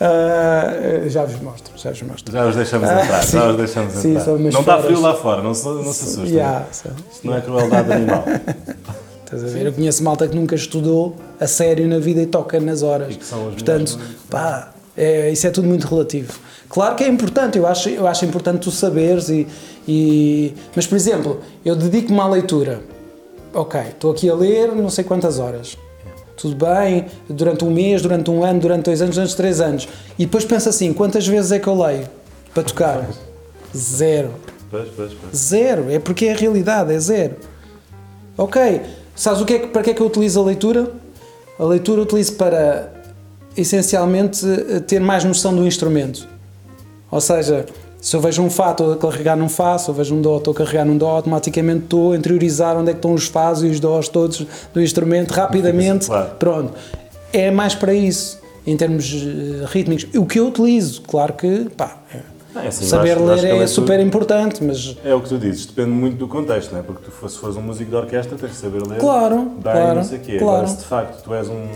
Ah, 0.00 0.72
já 1.08 1.26
vos 1.26 1.38
mostro, 1.42 1.72
já 1.76 1.90
vos 1.90 2.02
mostro. 2.02 2.32
Já 2.32 2.46
os 2.46 2.56
deixamos 2.56 2.88
Ah, 2.88 3.02
entrar, 3.04 3.22
sim. 3.22 3.36
já 3.36 3.50
os 3.50 3.56
deixamos 3.58 3.92
Sim, 3.94 4.16
entrar. 4.16 4.38
não 4.38 4.60
está 4.60 4.78
frio 4.82 5.00
lá 5.00 5.14
fora, 5.14 5.42
não 5.42 5.52
se, 5.52 5.66
não 5.66 5.92
se 5.92 6.04
assustem. 6.04 6.36
Yeah, 6.36 6.64
não 7.22 7.36
é 7.36 7.40
crueldade 7.42 7.92
animal. 7.92 8.24
Estás 9.32 9.44
a 9.44 9.46
ver? 9.46 9.66
Eu 9.66 9.72
conheço 9.72 10.02
malta 10.02 10.26
que 10.26 10.34
nunca 10.34 10.54
estudou 10.56 11.14
a 11.38 11.46
sério 11.46 11.86
na 11.86 11.98
vida 11.98 12.20
e 12.20 12.26
toca 12.26 12.58
nas 12.58 12.82
horas. 12.82 13.16
Portanto, 13.16 13.92
melhores, 13.96 14.16
pá, 14.28 14.72
é, 14.96 15.30
isso 15.30 15.46
é 15.46 15.50
tudo 15.50 15.68
muito 15.68 15.86
relativo. 15.86 16.32
Claro 16.68 16.96
que 16.96 17.04
é 17.04 17.08
importante, 17.08 17.56
eu 17.58 17.66
acho, 17.66 17.88
eu 17.88 18.06
acho 18.08 18.24
importante 18.24 18.60
tu 18.62 18.70
saberes 18.70 19.28
e, 19.28 19.46
e- 19.86 20.54
Mas, 20.74 20.86
por 20.86 20.96
exemplo, 20.96 21.40
eu 21.64 21.76
dedico-me 21.76 22.18
à 22.20 22.26
leitura. 22.26 22.80
Ok, 23.54 23.80
estou 23.80 24.12
aqui 24.12 24.28
a 24.28 24.34
ler 24.34 24.72
não 24.74 24.90
sei 24.90 25.04
quantas 25.04 25.38
horas. 25.38 25.76
Tudo 26.36 26.54
bem, 26.64 27.06
durante 27.28 27.64
um 27.64 27.70
mês, 27.70 28.00
durante 28.02 28.30
um 28.30 28.42
ano, 28.42 28.60
durante 28.60 28.84
dois 28.86 29.02
anos, 29.02 29.14
durante 29.14 29.36
três 29.36 29.60
anos. 29.60 29.88
E 30.18 30.24
depois 30.24 30.44
pensa 30.44 30.70
assim, 30.70 30.92
quantas 30.92 31.26
vezes 31.26 31.52
é 31.52 31.58
que 31.58 31.66
eu 31.68 31.80
leio 31.80 32.08
para 32.54 32.62
tocar? 32.62 33.08
Zero. 33.76 34.30
Zero, 35.34 35.90
é 35.90 35.98
porque 35.98 36.26
é 36.26 36.32
a 36.32 36.36
realidade, 36.36 36.92
é 36.92 36.98
zero. 36.98 37.36
Ok, 38.38 38.80
sabes 39.20 39.40
o 39.42 39.44
que 39.44 39.54
é 39.54 39.58
que, 39.58 39.66
para 39.68 39.82
que 39.82 39.90
é 39.90 39.94
que 39.94 40.00
eu 40.00 40.06
utilizo 40.06 40.40
a 40.40 40.44
leitura? 40.44 40.90
A 41.58 41.64
leitura 41.64 42.00
eu 42.00 42.04
utilizo 42.04 42.32
para, 42.34 42.90
essencialmente, 43.56 44.44
eh, 44.46 44.80
ter 44.80 44.98
mais 45.00 45.24
noção 45.24 45.54
do 45.54 45.66
instrumento. 45.66 46.26
Ou 47.10 47.20
seja, 47.20 47.66
se 48.00 48.16
eu 48.16 48.20
vejo 48.20 48.40
um 48.42 48.48
Fá, 48.48 48.70
estou 48.70 48.92
a 48.92 48.96
carregar 48.96 49.36
num 49.36 49.48
Fá, 49.48 49.76
se 49.76 49.88
eu 49.90 49.94
vejo 49.94 50.14
um 50.14 50.22
Dó, 50.22 50.38
estou 50.38 50.52
a 50.52 50.56
carregar 50.56 50.86
num 50.86 50.96
Dó, 50.96 51.08
automaticamente 51.10 51.84
estou 51.84 52.12
a 52.12 52.16
interiorizar 52.16 52.76
onde 52.78 52.90
é 52.90 52.92
que 52.94 52.98
estão 52.98 53.12
os 53.12 53.26
Fás 53.26 53.62
e 53.62 53.66
os 53.66 53.78
Dós 53.78 54.08
todos 54.08 54.46
do 54.72 54.80
instrumento, 54.80 55.32
rapidamente, 55.32 56.06
Claro. 56.06 56.30
pronto. 56.38 56.72
É 57.32 57.50
mais 57.50 57.74
para 57.74 57.92
isso, 57.92 58.38
em 58.66 58.74
termos 58.76 59.12
eh, 59.12 59.66
rítmicos. 59.66 60.06
O 60.16 60.24
que 60.24 60.40
eu 60.40 60.48
utilizo, 60.48 61.02
claro 61.02 61.34
que, 61.34 61.66
pá, 61.76 61.98
é- 62.56 62.64
é 62.64 62.68
assim, 62.68 62.84
Saber 62.86 63.12
acho- 63.12 63.20
acho 63.20 63.24
ler 63.28 63.34
que 63.40 63.44
a 63.46 63.48
é 63.48 63.52
leitura- 63.52 63.68
super 63.68 64.00
importante, 64.00 64.64
mas 64.64 64.96
É 65.04 65.14
o 65.14 65.20
que 65.20 65.28
tu 65.28 65.38
dizes, 65.38 65.66
depende 65.66 65.90
muito 65.90 66.16
do 66.16 66.28
contexto, 66.28 66.72
não 66.72 66.80
é? 66.80 66.82
Porque 66.82 67.02
tu, 67.10 67.28
se 67.28 67.38
fores 67.38 67.56
um 67.56 67.62
músico 67.62 67.90
de 67.90 67.96
orquestra, 67.96 68.36
tens 68.38 68.50
que 68.50 68.56
saber 68.56 68.82
ler. 68.86 68.98
Claro, 68.98 69.36
bem, 69.36 69.60
claro, 69.62 69.94
não 69.96 70.04
sei 70.04 70.18
quê. 70.18 70.38
claro. 70.38 70.56
Agora, 70.58 70.66
se 70.68 70.76
de 70.78 70.84
facto 70.84 71.22
tu 71.22 71.34
és 71.34 71.48
um 71.48 71.66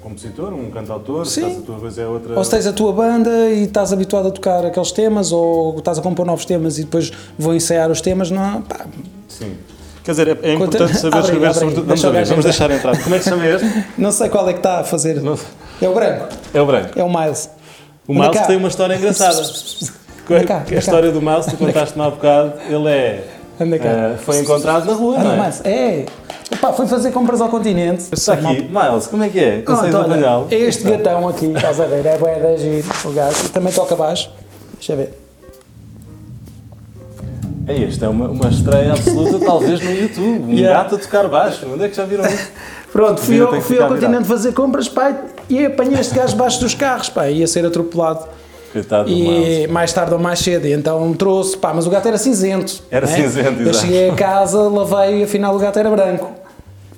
compositor, 0.00 0.52
um 0.52 0.70
cantautor, 0.70 1.26
se 1.26 1.34
Sim. 1.34 1.40
estás 1.48 1.58
a 1.62 1.66
tua 1.66 1.78
coisa 1.78 2.02
é 2.02 2.06
outra. 2.06 2.36
ou 2.38 2.44
se 2.44 2.50
tens 2.50 2.66
a 2.66 2.72
tua 2.72 2.92
banda 2.92 3.30
e 3.50 3.64
estás 3.64 3.92
habituado 3.92 4.28
a 4.28 4.30
tocar 4.30 4.64
aqueles 4.64 4.92
temas, 4.92 5.30
ou 5.32 5.78
estás 5.78 5.98
a 5.98 6.02
compor 6.02 6.24
novos 6.26 6.44
temas 6.44 6.78
e 6.78 6.84
depois 6.84 7.12
vou 7.38 7.54
ensaiar 7.54 7.90
os 7.90 8.00
temas, 8.00 8.30
não, 8.30 8.62
pá, 8.62 8.86
Sim. 9.28 9.54
Quer 10.02 10.12
dizer, 10.12 10.28
é, 10.28 10.38
é 10.50 10.54
importante 10.54 10.94
saber 10.96 11.08
Abre 11.18 11.20
escrever 11.20 11.46
abre 11.48 11.58
sobretudo. 11.60 11.84
Vamos, 11.86 12.00
Deixa 12.00 12.08
abrir, 12.08 12.24
vamos 12.24 12.44
deixar 12.44 12.70
entrar. 12.70 13.02
Como 13.02 13.14
é 13.14 13.18
que 13.18 13.24
se 13.24 13.30
chama 13.30 13.46
este? 13.46 13.84
não 13.98 14.10
sei 14.10 14.28
qual 14.30 14.48
é 14.48 14.52
que 14.54 14.58
está 14.60 14.80
a 14.80 14.84
fazer. 14.84 15.20
Não- 15.22 15.38
É 15.80 15.88
o 15.88 15.94
branco, 15.94 16.24
É 16.54 16.60
o 16.60 16.66
branco. 16.66 16.98
é 16.98 17.04
o 17.04 17.08
Miles. 17.08 17.50
O 18.08 18.14
Miles 18.14 18.40
tem 18.46 18.56
uma 18.56 18.68
história 18.68 18.96
engraçada. 18.96 19.40
Anda 20.36 20.44
cá, 20.44 20.54
a 20.54 20.58
anda 20.60 20.70
cá. 20.70 20.78
história 20.78 21.10
do 21.10 21.20
Miles, 21.20 21.46
tu 21.46 21.56
contaste-me 21.56 22.04
há 22.04 22.10
bocado, 22.10 22.52
ele 22.68 22.88
é. 22.88 23.24
Anda 23.60 23.78
cá. 23.78 23.88
eh, 23.88 24.14
foi 24.24 24.38
encontrado 24.40 24.86
na 24.86 24.92
rua, 24.94 25.16
Ah, 25.18 25.24
não 25.24 25.32
é? 25.32 25.36
Miles, 25.40 25.60
é. 25.64 26.06
Fui 26.76 26.86
fazer 26.86 27.10
compras 27.12 27.40
ao 27.40 27.48
continente. 27.48 28.04
Está 28.12 28.34
aqui, 28.34 28.62
Miles, 28.62 29.06
como 29.06 29.22
é 29.24 29.28
que 29.28 29.38
é? 29.38 29.62
Consegues 29.62 29.94
apanhá-lo? 29.94 30.48
é 30.50 30.54
este 30.56 30.84
gatão 30.84 31.28
aqui, 31.28 31.46
estás 31.46 31.80
a 31.80 31.86
ver? 31.86 32.04
É 32.06 32.16
bué 32.18 32.38
da 32.40 32.56
giro, 32.56 32.86
o 33.04 33.12
gajo. 33.12 33.48
Também 33.50 33.72
toca 33.72 33.94
baixo. 33.96 34.30
Deixa 34.74 34.92
eu 34.92 34.96
ver. 34.96 35.14
É 37.66 37.74
este, 37.76 38.04
é 38.04 38.08
uma, 38.08 38.28
uma 38.28 38.48
estreia 38.48 38.92
absoluta, 38.92 39.38
talvez 39.44 39.80
no 39.80 39.92
YouTube. 39.92 40.44
Um 40.44 40.50
Yeah. 40.54 40.82
gato 40.82 40.96
a 40.96 40.98
tocar 40.98 41.28
baixo. 41.28 41.66
Onde 41.72 41.84
é 41.84 41.88
que 41.88 41.96
já 41.96 42.04
viram 42.04 42.24
isso? 42.26 42.48
Pronto, 42.90 43.20
fui, 43.20 43.38
que 43.46 43.60
fui 43.60 43.78
ao 43.80 43.86
continente 43.88 44.08
virada. 44.10 44.24
fazer 44.24 44.52
compras, 44.52 44.88
pá, 44.88 45.14
e 45.48 45.64
apanhei 45.66 46.00
este 46.00 46.12
gajo 46.14 46.32
debaixo 46.32 46.58
dos 46.60 46.74
carros, 46.74 47.08
pá, 47.08 47.28
ia 47.28 47.46
ser 47.46 47.64
atropelado. 47.64 48.26
E 49.06 49.66
mais 49.68 49.92
tarde 49.92 50.12
ou 50.14 50.20
mais 50.20 50.38
cedo, 50.38 50.66
e 50.66 50.72
então 50.72 51.12
trouxe, 51.14 51.56
pá, 51.56 51.72
mas 51.74 51.86
o 51.86 51.90
gato 51.90 52.06
era 52.08 52.18
cinzento. 52.18 52.82
Era 52.90 53.06
né? 53.06 53.16
cinzento, 53.16 53.60
Eu 53.62 53.70
exato. 53.70 53.78
cheguei 53.86 54.10
a 54.10 54.14
casa, 54.14 54.60
lavei 54.68 55.20
e 55.20 55.24
afinal 55.24 55.54
o 55.54 55.58
gato 55.58 55.78
era 55.78 55.90
branco. 55.90 56.32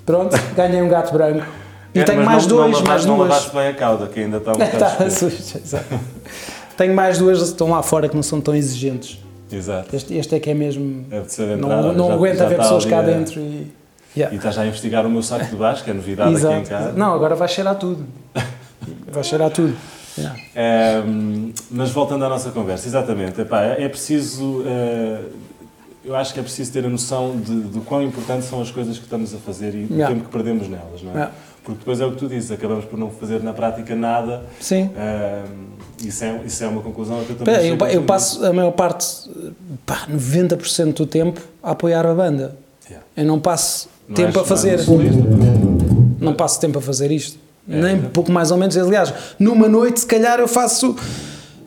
Pronto, 0.05 0.37
ganhei 0.55 0.81
um 0.81 0.89
gato 0.89 1.11
branco. 1.13 1.45
E 1.95 1.99
É, 1.99 2.03
tenho 2.03 2.23
mais 2.25 2.45
não, 2.47 2.57
dois, 2.57 2.71
não 2.79 2.83
mais 2.83 3.05
não 3.05 3.15
duas. 3.17 3.29
lavaste 3.29 3.55
bem 3.55 3.67
a 3.67 3.73
cauda, 3.73 4.07
que 4.07 4.19
ainda 4.19 4.37
está 4.37 4.51
um 4.51 4.55
bocado 4.57 5.05
Está 5.07 5.57
exato. 5.59 5.99
Tenho 6.77 6.95
mais 6.95 7.17
duas 7.17 7.37
que 7.39 7.43
estão 7.45 7.69
lá 7.69 7.83
fora 7.83 8.09
que 8.09 8.15
não 8.15 8.23
são 8.23 8.41
tão 8.41 8.55
exigentes. 8.55 9.19
Exato. 9.51 9.95
Este, 9.95 10.15
este 10.15 10.35
é 10.35 10.39
que 10.39 10.49
é 10.49 10.53
mesmo. 10.55 11.03
De 11.03 11.55
Não, 11.57 11.93
não 11.93 12.07
já- 12.07 12.13
aguenta 12.15 12.37
já 12.37 12.45
ver 12.45 12.51
está 12.53 12.63
pessoas 12.63 12.85
cá 12.85 13.01
dentro 13.01 13.39
e. 13.39 13.71
Yeah. 14.15 14.33
E 14.33 14.37
estás 14.37 14.55
já 14.55 14.61
a 14.61 14.67
investigar 14.67 15.05
o 15.05 15.09
meu 15.09 15.23
saco 15.23 15.45
de 15.45 15.55
baixo, 15.55 15.83
que 15.83 15.89
é 15.89 15.93
novidade 15.93 16.35
aqui 16.35 16.45
em 16.45 16.49
Exato. 16.61 16.69
casa. 16.69 16.91
Não, 16.93 17.13
agora 17.13 17.35
vai 17.35 17.47
cheirar 17.47 17.75
tudo. 17.75 18.05
Vai 19.11 19.23
cheirar 19.23 19.49
tudo. 19.51 19.75
Yeah. 20.17 20.39
Ehm, 20.55 21.51
mas 21.71 21.89
voltando 21.91 22.23
à 22.25 22.29
nossa 22.29 22.51
conversa, 22.51 22.87
exatamente, 22.87 23.41
epá, 23.41 23.61
é 23.63 23.87
preciso, 23.89 24.63
eh, 24.65 25.21
eu 26.05 26.15
acho 26.15 26.33
que 26.33 26.39
é 26.39 26.43
preciso 26.43 26.71
ter 26.71 26.85
a 26.85 26.89
noção 26.89 27.35
de, 27.37 27.61
de 27.61 27.79
quão 27.81 28.01
importantes 28.03 28.47
são 28.47 28.61
as 28.61 28.69
coisas 28.71 28.97
que 28.97 29.03
estamos 29.05 29.33
a 29.33 29.37
fazer 29.37 29.73
e 29.73 29.83
Yeah. 29.89 30.05
o 30.05 30.07
tempo 30.09 30.25
que 30.25 30.31
perdemos 30.31 30.67
nelas, 30.67 31.01
não 31.01 31.11
é? 31.11 31.15
Yeah. 31.15 31.33
Porque 31.63 31.79
depois 31.79 32.01
é 32.01 32.05
o 32.05 32.11
que 32.11 32.17
tu 32.17 32.27
dizes, 32.27 32.51
acabamos 32.51 32.83
por 32.85 32.99
não 32.99 33.09
fazer 33.09 33.41
na 33.41 33.53
prática 33.53 33.95
nada. 33.95 34.43
Sim. 34.59 34.89
Ehm, 34.95 36.07
isso, 36.07 36.23
é, 36.25 36.41
isso 36.45 36.63
é 36.63 36.67
uma 36.67 36.81
conclusão 36.81 37.23
que 37.23 37.31
eu 37.31 37.35
também 37.37 37.77
Pá, 37.77 37.87
Eu, 37.89 38.01
eu 38.01 38.03
passo 38.03 38.45
a 38.45 38.51
maior 38.51 38.71
parte, 38.71 39.07
pá, 39.85 40.05
90% 40.11 40.93
do 40.93 41.05
tempo 41.05 41.39
a 41.61 41.71
apoiar 41.71 42.05
a 42.05 42.13
banda. 42.13 42.57
Eu 43.15 43.25
não 43.25 43.39
passo 43.39 43.87
Não 44.07 44.15
tempo 44.15 44.39
a 44.39 44.43
fazer. 44.43 44.79
Não, 44.87 44.97
Não 46.19 46.33
passo 46.33 46.59
tempo 46.59 46.79
a 46.79 46.81
fazer 46.81 47.11
isto. 47.11 47.37
É. 47.69 47.81
Nem 47.81 48.01
pouco 48.01 48.31
mais 48.31 48.51
ou 48.51 48.57
menos. 48.57 48.77
Aliás, 48.77 49.13
numa 49.39 49.67
noite, 49.67 50.01
se 50.01 50.05
calhar, 50.05 50.39
eu 50.39 50.47
faço, 50.47 50.95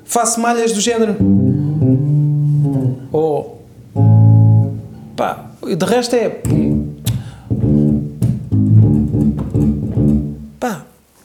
faço 0.05 0.41
malhas 0.41 0.73
do 0.73 0.81
género. 0.81 1.17
Ou. 3.13 3.63
Pá, 5.17 5.47
de 5.65 5.85
resto 5.87 6.15
é. 6.15 6.29
Pá, 10.61 10.85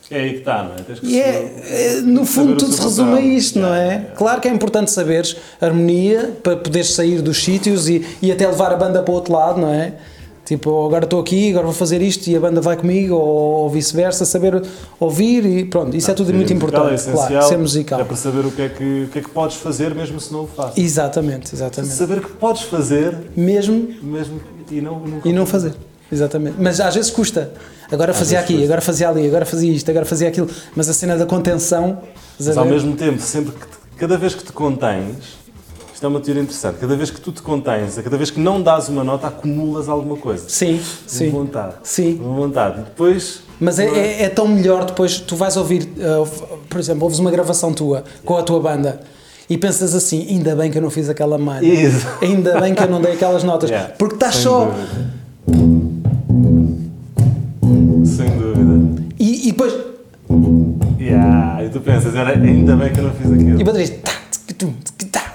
É 0.10 0.20
aí 0.22 0.30
que 0.32 0.40
está, 0.40 0.64
não 0.64 0.76
é? 0.76 0.78
Tens 0.78 1.00
que 1.02 1.06
e 1.06 1.20
é, 1.20 1.98
é, 1.98 2.02
no 2.02 2.26
fundo 2.26 2.56
tudo 2.56 2.72
se 2.72 2.82
resume 2.82 3.18
a 3.18 3.22
isto, 3.22 3.60
não 3.60 3.76
Yeah, 3.76 3.94
é? 3.94 4.16
Claro 4.16 4.40
que 4.40 4.48
é 4.48 4.52
importante 4.52 4.90
saberes 4.92 5.36
harmonia 5.60 6.34
para 6.42 6.56
poderes 6.56 6.94
sair 6.94 7.22
dos 7.22 7.44
sítios 7.44 7.90
e, 7.90 8.06
e 8.22 8.32
até 8.32 8.48
levar 8.48 8.72
a 8.72 8.78
banda 8.78 9.04
para 9.04 9.12
o 9.12 9.16
outro 9.16 9.34
lado, 9.34 9.60
não 9.60 9.74
é? 9.74 9.96
Tipo, 10.44 10.86
agora 10.86 11.06
estou 11.06 11.22
aqui, 11.22 11.52
agora 11.52 11.66
vou 11.66 11.74
fazer 11.74 12.02
isto 12.02 12.28
e 12.28 12.36
a 12.36 12.40
banda 12.40 12.60
vai 12.60 12.76
comigo, 12.76 13.16
ou, 13.16 13.22
ou 13.64 13.70
vice-versa, 13.70 14.26
saber 14.26 14.62
ouvir 15.00 15.46
e 15.46 15.66
pronto, 15.66 15.96
isso 15.96 16.10
é 16.10 16.14
tudo 16.14 16.34
muito 16.34 16.54
musical 16.54 16.86
importante, 16.86 17.10
é 17.10 17.12
claro, 17.14 17.48
ser 17.48 17.58
musical. 17.58 18.00
É 18.02 18.04
para 18.04 18.16
saber 18.18 18.46
o 18.46 18.52
que 18.52 18.62
é 18.64 18.70
que, 18.70 19.04
o 19.04 19.08
que, 19.10 19.20
é 19.20 19.22
que 19.22 19.30
podes 19.30 19.58
fazer 19.58 19.94
mesmo 19.96 20.20
se 20.20 20.34
não 20.34 20.44
o 20.44 20.48
fazes. 20.48 20.78
Exatamente, 20.78 21.54
exatamente. 21.56 21.94
Saber 21.94 22.22
que 22.22 22.32
podes 22.34 22.64
fazer 22.64 23.16
Mesmo 23.38 23.90
mesmo 24.02 24.42
e 24.70 24.82
não, 24.82 25.00
nunca 25.00 25.30
e 25.30 25.32
não 25.32 25.46
fazer. 25.46 25.74
Exatamente. 26.12 26.56
Mas 26.60 26.80
às 26.82 26.96
vezes 26.96 27.10
custa. 27.12 27.54
Agora 27.90 28.14
fazia 28.14 28.40
vezes 28.40 28.44
aqui, 28.44 28.54
custa. 28.54 28.66
agora 28.66 28.82
fazia 28.82 29.10
ali, 29.10 29.28
agora 29.28 29.46
fazia 29.46 29.72
isto, 29.72 29.90
agora 29.90 30.06
fazia 30.06 30.28
aquilo. 30.28 30.50
Mas 30.76 30.90
a 30.90 30.94
cena 30.94 31.16
da 31.16 31.26
contenção. 31.26 32.00
Mas 32.38 32.58
ao 32.58 32.66
mesmo 32.66 32.96
tempo, 32.96 33.22
sempre 33.22 33.52
que 33.52 33.60
te- 33.66 33.78
cada 33.98 34.18
vez 34.18 34.34
que 34.36 34.44
te 34.44 34.52
contens, 34.52 35.16
isto 36.02 36.06
é 36.08 36.10
uma 36.10 36.20
teoria 36.20 36.42
interessante, 36.42 36.78
cada 36.80 36.96
vez 36.96 37.12
que 37.12 37.22
tu 37.22 37.32
te 37.32 37.44
contens, 37.44 37.96
cada 38.04 38.18
vez 38.18 38.32
que 38.32 38.40
não 38.40 38.60
dás 38.60 38.90
uma 38.90 39.04
nota, 39.04 39.28
acumulas 39.28 39.88
alguma 39.88 40.18
coisa. 40.18 40.50
Sim, 40.50 40.82
sim. 41.06 41.30
Uma 41.30 41.42
vontade. 41.44 41.74
Sim. 41.84 42.20
Uma 42.20 42.36
vontade. 42.38 42.80
E 42.80 42.84
depois. 42.86 43.42
Mas 43.60 43.78
é, 43.78 43.86
é- 43.86 44.24
é 44.24 44.30
tão 44.30 44.48
melhor 44.48 44.84
depois, 44.86 45.20
tu 45.20 45.36
vais 45.36 45.56
ouvir, 45.58 45.84
uh, 45.84 46.58
por 46.68 46.80
exemplo, 46.80 47.04
ouves 47.04 47.20
uma 47.20 47.30
gravação 47.30 47.72
tua 47.72 48.04
com 48.26 48.36
a 48.36 48.42
tua 48.42 48.60
banda 48.60 49.00
e 49.48 49.56
pensas 49.60 49.94
assim: 49.94 50.26
ainda 50.28 50.56
bem 50.56 50.72
que 50.72 50.80
eu 50.80 50.82
não 50.82 50.90
fiz 50.90 51.08
aquela 51.08 51.38
malha, 51.38 51.64
Isso. 51.68 52.08
ainda 52.20 52.60
bem 52.60 52.74
que 52.74 52.82
eu 52.82 52.90
não 52.90 53.00
dei 53.00 53.12
aquelas 53.14 53.44
notas, 53.44 53.70
Yeah, 53.70 53.94
porque 54.00 54.16
estás 54.16 54.34
sem 54.38 54.44
só. 54.46 54.66
dúvida. 54.66 55.12
Sem 58.08 58.30
dúvida. 58.40 59.04
E, 59.20 59.50
e 59.50 59.52
depois. 59.52 59.74
Yeah. 61.00 61.64
E 61.64 61.70
tu 61.70 61.80
pensas, 61.80 62.16
era, 62.16 62.32
ainda 62.32 62.76
bem 62.76 62.92
que 62.92 63.00
eu 63.00 63.04
não 63.04 63.14
fiz 63.14 63.32
aquilo. 63.32 63.62
E 63.62 63.64
baterias. 63.64 63.92
tá, 64.02 65.31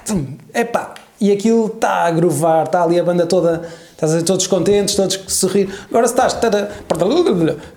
Epá! 0.56 0.94
E 1.20 1.30
aquilo 1.30 1.66
está 1.66 2.04
a 2.04 2.10
grovar, 2.10 2.64
está 2.64 2.82
ali 2.82 2.98
a 2.98 3.04
banda 3.04 3.26
toda, 3.26 3.68
estás 3.96 4.12
a 4.12 4.16
ver, 4.16 4.22
todos 4.24 4.46
contentes, 4.46 4.94
todos 4.94 5.16
que 5.16 5.32
sorrir. 5.32 5.68
Agora 5.88 6.06
se 6.06 6.12
estás. 6.12 6.34
Tada, 6.34 6.70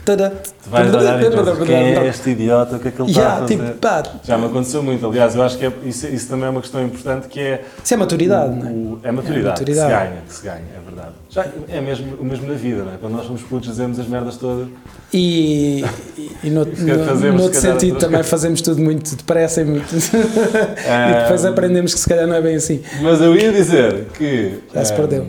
tada, 0.05 0.33
vais 0.67 0.93
olhar 0.93 1.21
e 1.21 1.29
pensas, 1.29 1.57
quem 1.65 1.75
é 1.75 2.07
este 2.07 2.29
idiota, 2.31 2.75
o 2.75 2.79
que 2.79 2.89
é 2.89 2.91
que 2.91 3.01
ele 3.01 3.09
está 3.09 3.21
a 3.21 3.23
Yeah, 3.25 3.41
fazer? 3.47 3.55
tipo, 3.67 3.77
pá, 3.79 4.03
Já 4.23 4.37
me 4.37 4.45
aconteceu 4.45 4.83
muito, 4.83 5.05
aliás, 5.07 5.33
eu 5.35 5.41
acho 5.43 5.57
que 5.57 5.65
é- 5.65 5.71
isso, 5.85 6.07
isso 6.07 6.27
também 6.27 6.45
é 6.45 6.49
uma 6.49 6.61
questão 6.61 6.83
importante 6.85 7.27
que 7.27 7.39
é 7.39 7.63
isso 7.83 7.93
é 7.93 7.97
maturidade, 7.97 8.53
não 8.55 8.67
é? 8.67 8.69
o- 8.71 8.99
é 9.03 9.11
maturidade, 9.11 9.47
É 9.47 9.49
maturidade. 9.49 9.63
que 9.65 9.73
se 9.73 9.87
ganha, 9.89 10.21
que 10.27 10.33
se 10.33 10.43
ganha, 10.43 10.55
é 10.77 10.89
verdade. 10.89 11.13
Já, 11.29 11.45
é 11.69 11.81
mesmo, 11.81 12.15
o 12.19 12.25
mesmo 12.25 12.47
na 12.47 12.53
vida, 12.55 12.83
não 12.83 12.93
é? 12.93 12.97
Quando 12.99 13.13
nós 13.13 13.25
somos 13.25 13.41
putos 13.43 13.69
dizemos 13.69 13.99
as 13.99 14.07
merdas 14.07 14.35
todas. 14.37 14.67
E, 15.13 15.83
e, 16.43 16.49
no, 16.49 16.65
no, 16.65 17.05
fazemos, 17.05 17.41
noutro 17.41 17.55
se 17.55 17.61
calhar, 17.61 17.79
sentido 17.79 17.97
também 17.97 18.23
fazemos 18.23 18.61
tudo 18.61 18.81
muito 18.81 19.15
depressa 19.15 19.61
e, 19.61 19.65
muito 19.65 19.87
e 19.95 21.21
depois 21.23 21.45
aprendemos 21.45 21.93
que 21.93 21.99
se 21.99 22.07
calhar 22.09 22.27
não 22.27 22.35
é 22.35 22.41
bem 22.41 22.55
assim. 22.55 22.81
Mas 23.01 23.21
eu 23.21 23.35
ia 23.35 23.51
dizer 23.51 24.07
que. 24.17 24.59
Já 24.73 24.85
se 24.85 24.93
perdeu. 24.93 25.25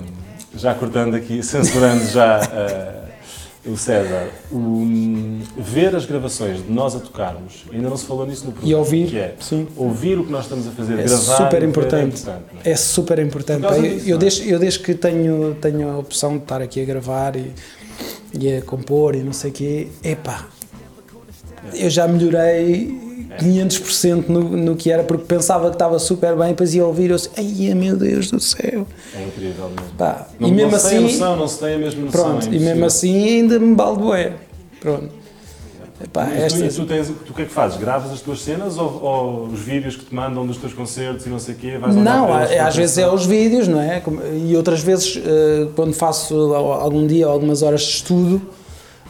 Já 0.55 0.75
cortando 0.75 1.15
aqui, 1.15 1.43
censurando 1.43 2.05
já 2.07 2.41
ah, 2.41 3.01
o 3.65 3.77
César, 3.77 4.29
o- 4.51 5.39
ver 5.57 5.95
as 5.95 6.05
gravações 6.07 6.63
de 6.65 6.71
nós 6.73 6.97
a 6.97 6.99
tocarmos, 7.01 7.65
ainda 7.73 7.89
não 7.89 7.97
se 7.97 8.05
falou 8.07 8.27
nisso 8.27 8.47
no 8.47 8.53
programa. 8.53 8.73
E 8.73 8.75
ouvir, 8.75 9.09
que 9.11 9.19
é 9.19 9.35
sim. 9.39 9.69
ouvir 9.77 10.19
o 10.19 10.25
que 10.25 10.33
nós 10.33 10.45
estamos 10.45 10.67
a 10.67 10.71
fazer, 10.71 10.95
É 10.99 11.03
gravar. 11.05 11.37
super 11.47 11.63
é 11.63 11.67
importante. 11.67 12.25
é? 12.65 12.71
É 12.73 12.77
super 12.77 13.19
importante. 13.21 13.65
Eu, 13.65 13.83
disso, 13.83 14.09
eu, 14.09 14.17
é? 14.17 14.19
desde, 14.19 14.51
eu 14.51 14.59
desde 14.59 14.79
que 14.81 14.95
tenho, 14.95 15.55
tenho 15.61 15.89
a 15.91 15.99
opção 15.99 16.37
de 16.37 16.43
estar 16.43 16.61
aqui 16.61 16.83
a 16.83 16.85
gravar 16.85 17.37
e, 17.37 17.53
e 18.39 18.57
a 18.57 18.63
compor 18.63 19.15
e 19.15 19.23
não 19.23 19.33
sei 19.33 19.51
o 19.51 19.55
quê, 19.55 19.89
epá, 20.03 20.47
eu 21.75 21.91
já 21.91 22.09
melhorei 22.09 23.10
500% 23.39 24.29
no, 24.29 24.41
no 24.43 24.77
que 24.77 24.91
era, 24.91 25.03
porque 25.05 25.25
pensava 25.25 25.69
que 25.69 25.75
estava 25.77 25.99
super 25.99 26.37
bem, 26.37 26.49
depois 26.49 26.75
ia 26.75 26.85
ouvir 26.85 27.09
e 27.09 27.11
eu 27.11 27.17
disse, 27.17 27.31
ai 27.37 27.75
meu 27.75 27.97
Deus 27.97 28.31
do 28.31 28.41
céu. 28.41 28.87
É 29.15 29.25
incrível 29.25 29.69
mesmo. 29.71 29.95
Pá, 29.97 30.27
Não, 30.39 30.49
e 30.49 30.53
mesmo 30.53 30.73
não 30.73 30.79
se 30.79 30.89
tem 30.89 30.99
a 30.99 31.01
assim, 31.01 31.13
noção, 31.13 31.37
não 31.37 31.49
se 31.49 31.59
tem 31.59 31.75
a 31.75 31.79
mesma 31.79 32.05
noção. 32.05 32.25
pronto, 32.25 32.49
é 32.49 32.55
e 32.55 32.59
mesmo 32.61 32.85
assim 32.85 33.29
ainda 33.29 33.59
me 33.59 33.75
baldoé. 33.75 34.33
Pronto. 34.81 35.21
Epá, 36.03 36.25
Mas 36.25 36.55
tu, 36.55 36.65
esta, 36.65 36.65
e 36.65 36.69
tu, 36.71 36.87
tens, 36.87 37.09
tu 37.09 37.33
o 37.33 37.35
que 37.35 37.43
é 37.43 37.45
que 37.45 37.53
fazes? 37.53 37.77
Gravas 37.77 38.11
as 38.11 38.23
tuas 38.23 38.41
cenas 38.41 38.79
ou, 38.79 39.03
ou 39.03 39.45
os 39.49 39.61
vídeos 39.61 39.97
que 39.97 40.07
te 40.07 40.15
mandam 40.15 40.47
dos 40.47 40.57
teus 40.57 40.73
concertos 40.73 41.27
e 41.27 41.29
não 41.29 41.39
sei 41.39 41.55
o 41.55 41.59
quê? 41.59 41.77
Vais 41.79 41.95
Não, 41.95 42.41
eles 42.43 42.59
às 42.59 42.75
vezes 42.75 42.97
é 42.97 43.07
os 43.07 43.27
vídeos, 43.27 43.69
não 43.69 43.79
é? 43.79 44.03
E 44.49 44.57
outras 44.57 44.81
vezes, 44.81 45.19
eh, 45.23 45.69
quando 45.77 45.93
faço 45.93 46.55
algum 46.55 47.07
dia 47.07 47.27
algumas 47.27 47.63
horas 47.63 47.83
de 47.83 47.89
estudo, 47.97 48.41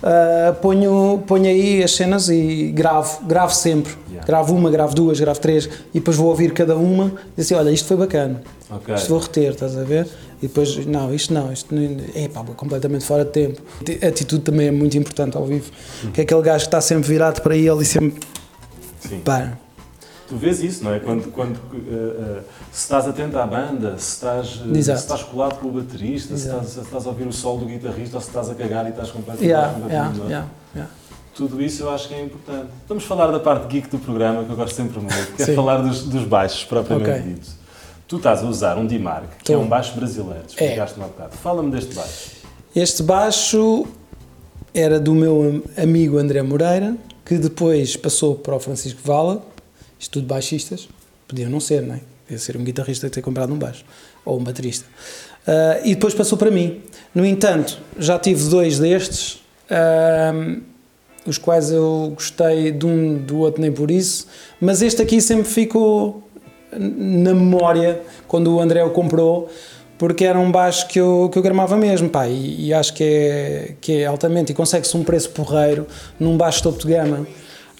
eh, 0.03 0.53
ponho, 0.61 1.23
ponho 1.29 1.47
aí 1.47 1.81
as 1.81 1.93
cenas 1.93 2.29
e 2.29 2.73
gravo, 2.75 3.25
gravo 3.25 3.55
sempre. 3.55 3.93
Yeah. 4.21 4.27
Gravo 4.27 4.55
uma, 4.55 4.71
gravo 4.71 4.95
duas, 4.95 5.19
gravo 5.19 5.41
três 5.41 5.67
e 5.93 5.99
depois 5.99 6.17
vou 6.17 6.29
ouvir 6.29 6.53
cada 6.53 6.77
uma 6.77 7.13
e 7.37 7.41
assim, 7.41 7.55
olha, 7.55 7.71
isto 7.71 7.89
foi 7.89 7.97
bacana, 7.97 8.43
Ok. 8.71 8.95
isto 8.95 9.09
vou 9.09 9.19
reter, 9.19 9.53
estás 9.53 9.77
a 9.77 9.83
ver? 9.83 10.07
E 10.43 10.47
depois, 10.47 10.87
não, 10.87 11.13
isto 11.15 11.35
não, 11.35 11.53
isto 11.53 11.75
não, 11.75 11.97
é 12.15 12.29
pá, 12.29 12.43
completamente 12.57 13.05
fora 13.05 13.25
de 13.25 13.31
tempo. 13.31 13.61
A 14.03 14.07
atitude 14.09 14.43
também 14.43 14.69
é 14.69 14.71
muito 14.71 14.97
importante 14.97 15.37
ao 15.37 15.45
vivo, 15.45 15.71
que 16.15 16.21
é 16.21 16.25
aquele 16.25 16.43
gajo 16.43 16.65
que 16.65 16.69
está 16.69 16.81
sempre 16.81 17.09
virado 17.09 17.43
para 17.43 17.55
ele 17.55 17.83
e 17.83 17.85
sempre, 17.85 18.21
Sim. 19.01 19.21
pá, 19.21 19.59
Tu 20.31 20.37
vês 20.37 20.63
isso, 20.63 20.85
não 20.85 20.95
é? 20.95 21.01
Quando, 21.01 21.29
quando 21.33 21.57
uh, 21.57 21.77
uh, 21.77 22.43
se 22.71 22.83
estás 22.83 23.09
atento 23.09 23.37
à 23.37 23.45
banda, 23.45 23.99
se 23.99 24.13
estás, 24.13 24.61
uh, 24.65 24.75
se 24.81 24.93
estás 24.93 25.25
colado 25.25 25.59
com 25.59 25.67
o 25.67 25.73
baterista, 25.73 26.37
se 26.37 26.47
estás, 26.47 26.69
se 26.69 26.81
estás, 26.81 27.05
a 27.05 27.09
ouvir 27.09 27.27
o 27.27 27.33
solo 27.33 27.59
do 27.59 27.67
guitarrista 27.67 28.17
ou 28.17 28.21
se 28.21 28.29
estás 28.29 28.49
a 28.49 28.55
cagar 28.55 28.87
e 28.87 28.91
estás 28.91 29.11
completamente, 29.11 29.51
yeah, 29.51 29.73
completamente 29.75 30.19
yeah, 30.21 30.47
yeah, 30.73 30.91
Tudo 31.41 31.63
isso 31.63 31.85
eu 31.85 31.89
acho 31.89 32.07
que 32.07 32.13
é 32.13 32.23
importante. 32.23 32.69
Vamos 32.87 33.05
falar 33.05 33.29
da 33.29 33.41
parte 33.41 33.67
geek 33.67 33.89
do 33.89 33.99
programa, 33.99 34.45
que 34.45 34.51
eu 34.51 34.57
gosto 34.57 34.75
sempre 34.75 35.01
muito, 35.01 35.37
que 35.37 35.43
é 35.43 35.55
falar 35.55 35.79
dos, 35.79 36.03
dos 36.03 36.25
baixos, 36.25 36.65
propriamente 36.65 37.11
okay. 37.11 37.33
dito. 37.33 37.49
Tu 38.07 38.19
estás 38.19 38.43
a 38.43 38.47
usar 38.47 38.77
um 38.77 38.85
D-Mark, 38.85 39.39
que 39.43 39.51
é 39.51 39.57
um 39.57 39.67
baixo 39.67 39.95
brasileiro, 39.95 40.45
explicaste-me 40.47 41.03
é. 41.03 41.07
há 41.07 41.09
bocado. 41.09 41.37
Fala-me 41.39 41.71
deste 41.71 41.95
baixo. 41.95 42.31
Este 42.77 43.03
baixo 43.03 43.87
era 44.75 45.01
do 45.01 45.15
meu 45.15 45.65
amigo 45.79 46.19
André 46.19 46.43
Moreira, 46.43 46.95
que 47.25 47.39
depois 47.39 47.97
passou 47.97 48.35
para 48.35 48.55
o 48.55 48.61
Francisco 48.61 49.01
Vala, 49.03 49.43
isto 49.99 50.21
tudo 50.21 50.27
baixistas, 50.27 50.91
podia 51.27 51.49
não 51.49 51.59
ser, 51.59 51.81
não 51.81 51.95
é? 51.95 52.01
Podia 52.27 52.39
ser 52.39 52.55
um 52.59 52.65
guitarrista 52.65 53.07
e 53.07 53.11
ter 53.11 53.23
comprado 53.23 53.51
um 53.51 53.59
baixo, 53.59 53.83
ou 54.27 54.39
um 54.39 54.45
baterista. 54.45 54.85
Uh, 55.49 55.87
e 55.87 55.95
depois 55.95 56.13
passou 56.13 56.37
para 56.37 56.51
mim. 56.51 56.83
No 57.15 57.25
entanto, 57.25 57.79
já 57.99 58.19
tive 58.19 58.47
dois 58.51 58.79
destes, 58.79 59.37
uh, 59.71 60.69
os 61.27 61.39
quais 61.39 61.71
eu 61.71 62.13
gostei 62.15 62.73
de 62.73 62.87
um, 62.87 63.19
do 63.19 63.39
outro 63.39 63.61
nem 63.61 63.71
por 63.71 63.91
isso, 63.91 64.27
mas 64.61 64.83
este 64.83 65.03
aqui 65.03 65.21
sempre 65.21 65.45
ficou 65.45 66.23
na 66.73 67.35
memória 67.35 68.01
quando 68.27 68.55
o 68.55 68.61
André 68.61 68.83
o 68.85 68.91
comprou, 68.91 69.49
porque 69.99 70.25
era 70.25 70.39
um 70.39 70.51
baixo 70.51 70.89
que 70.89 70.99
eu, 70.99 71.29
que 71.31 71.39
eu 71.39 71.43
gramava 71.43 71.77
mesmo, 71.77 72.09
pá, 72.09 72.27
e, 72.27 72.69
e 72.69 72.75
acho 72.75 72.95
que 72.95 73.05
é, 73.05 73.75
que 73.81 73.99
é 73.99 74.07
altamente, 74.07 74.53
e 74.53 74.55
consegue-se 74.55 74.97
um 74.97 75.05
preço 75.05 75.31
porreiro 75.31 75.87
num 76.19 76.37
baixo 76.37 76.63
topo 76.63 76.79
de 76.79 76.89
gama. 76.89 77.27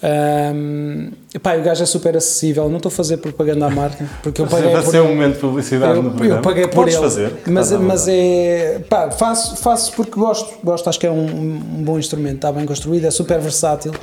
Um, 0.03 1.11
pá, 1.43 1.55
o 1.55 1.61
gajo 1.61 1.83
é 1.83 1.85
super 1.85 2.17
acessível, 2.17 2.67
não 2.67 2.77
estou 2.77 2.89
a 2.89 2.91
fazer 2.91 3.17
propaganda 3.17 3.67
à 3.67 3.69
marca, 3.69 4.03
porque 4.23 4.41
eu 4.41 4.47
paguei 4.47 4.71
Vai 4.71 4.81
por 4.81 4.89
ser 4.89 5.01
um 5.01 5.09
momento 5.09 5.35
de 5.35 5.39
publicidade 5.39 5.95
eu, 5.95 6.03
no 6.03 6.11
programa. 6.11 6.39
Eu 6.39 6.41
paguei 6.41 6.67
por 6.67 6.87
ele. 6.87 6.97
fazer. 6.97 7.33
Mas, 7.45 7.71
mas 7.71 8.07
é. 8.07 8.79
Pá, 8.89 9.11
faço, 9.11 9.57
faço 9.57 9.93
porque 9.93 10.19
gosto, 10.19 10.57
gosto, 10.63 10.89
acho 10.89 10.99
que 10.99 11.05
é 11.05 11.11
um, 11.11 11.25
um 11.25 11.83
bom 11.83 11.99
instrumento, 11.99 12.37
está 12.37 12.51
bem 12.51 12.65
construído, 12.65 13.05
é 13.05 13.11
super 13.11 13.39
versátil. 13.39 13.93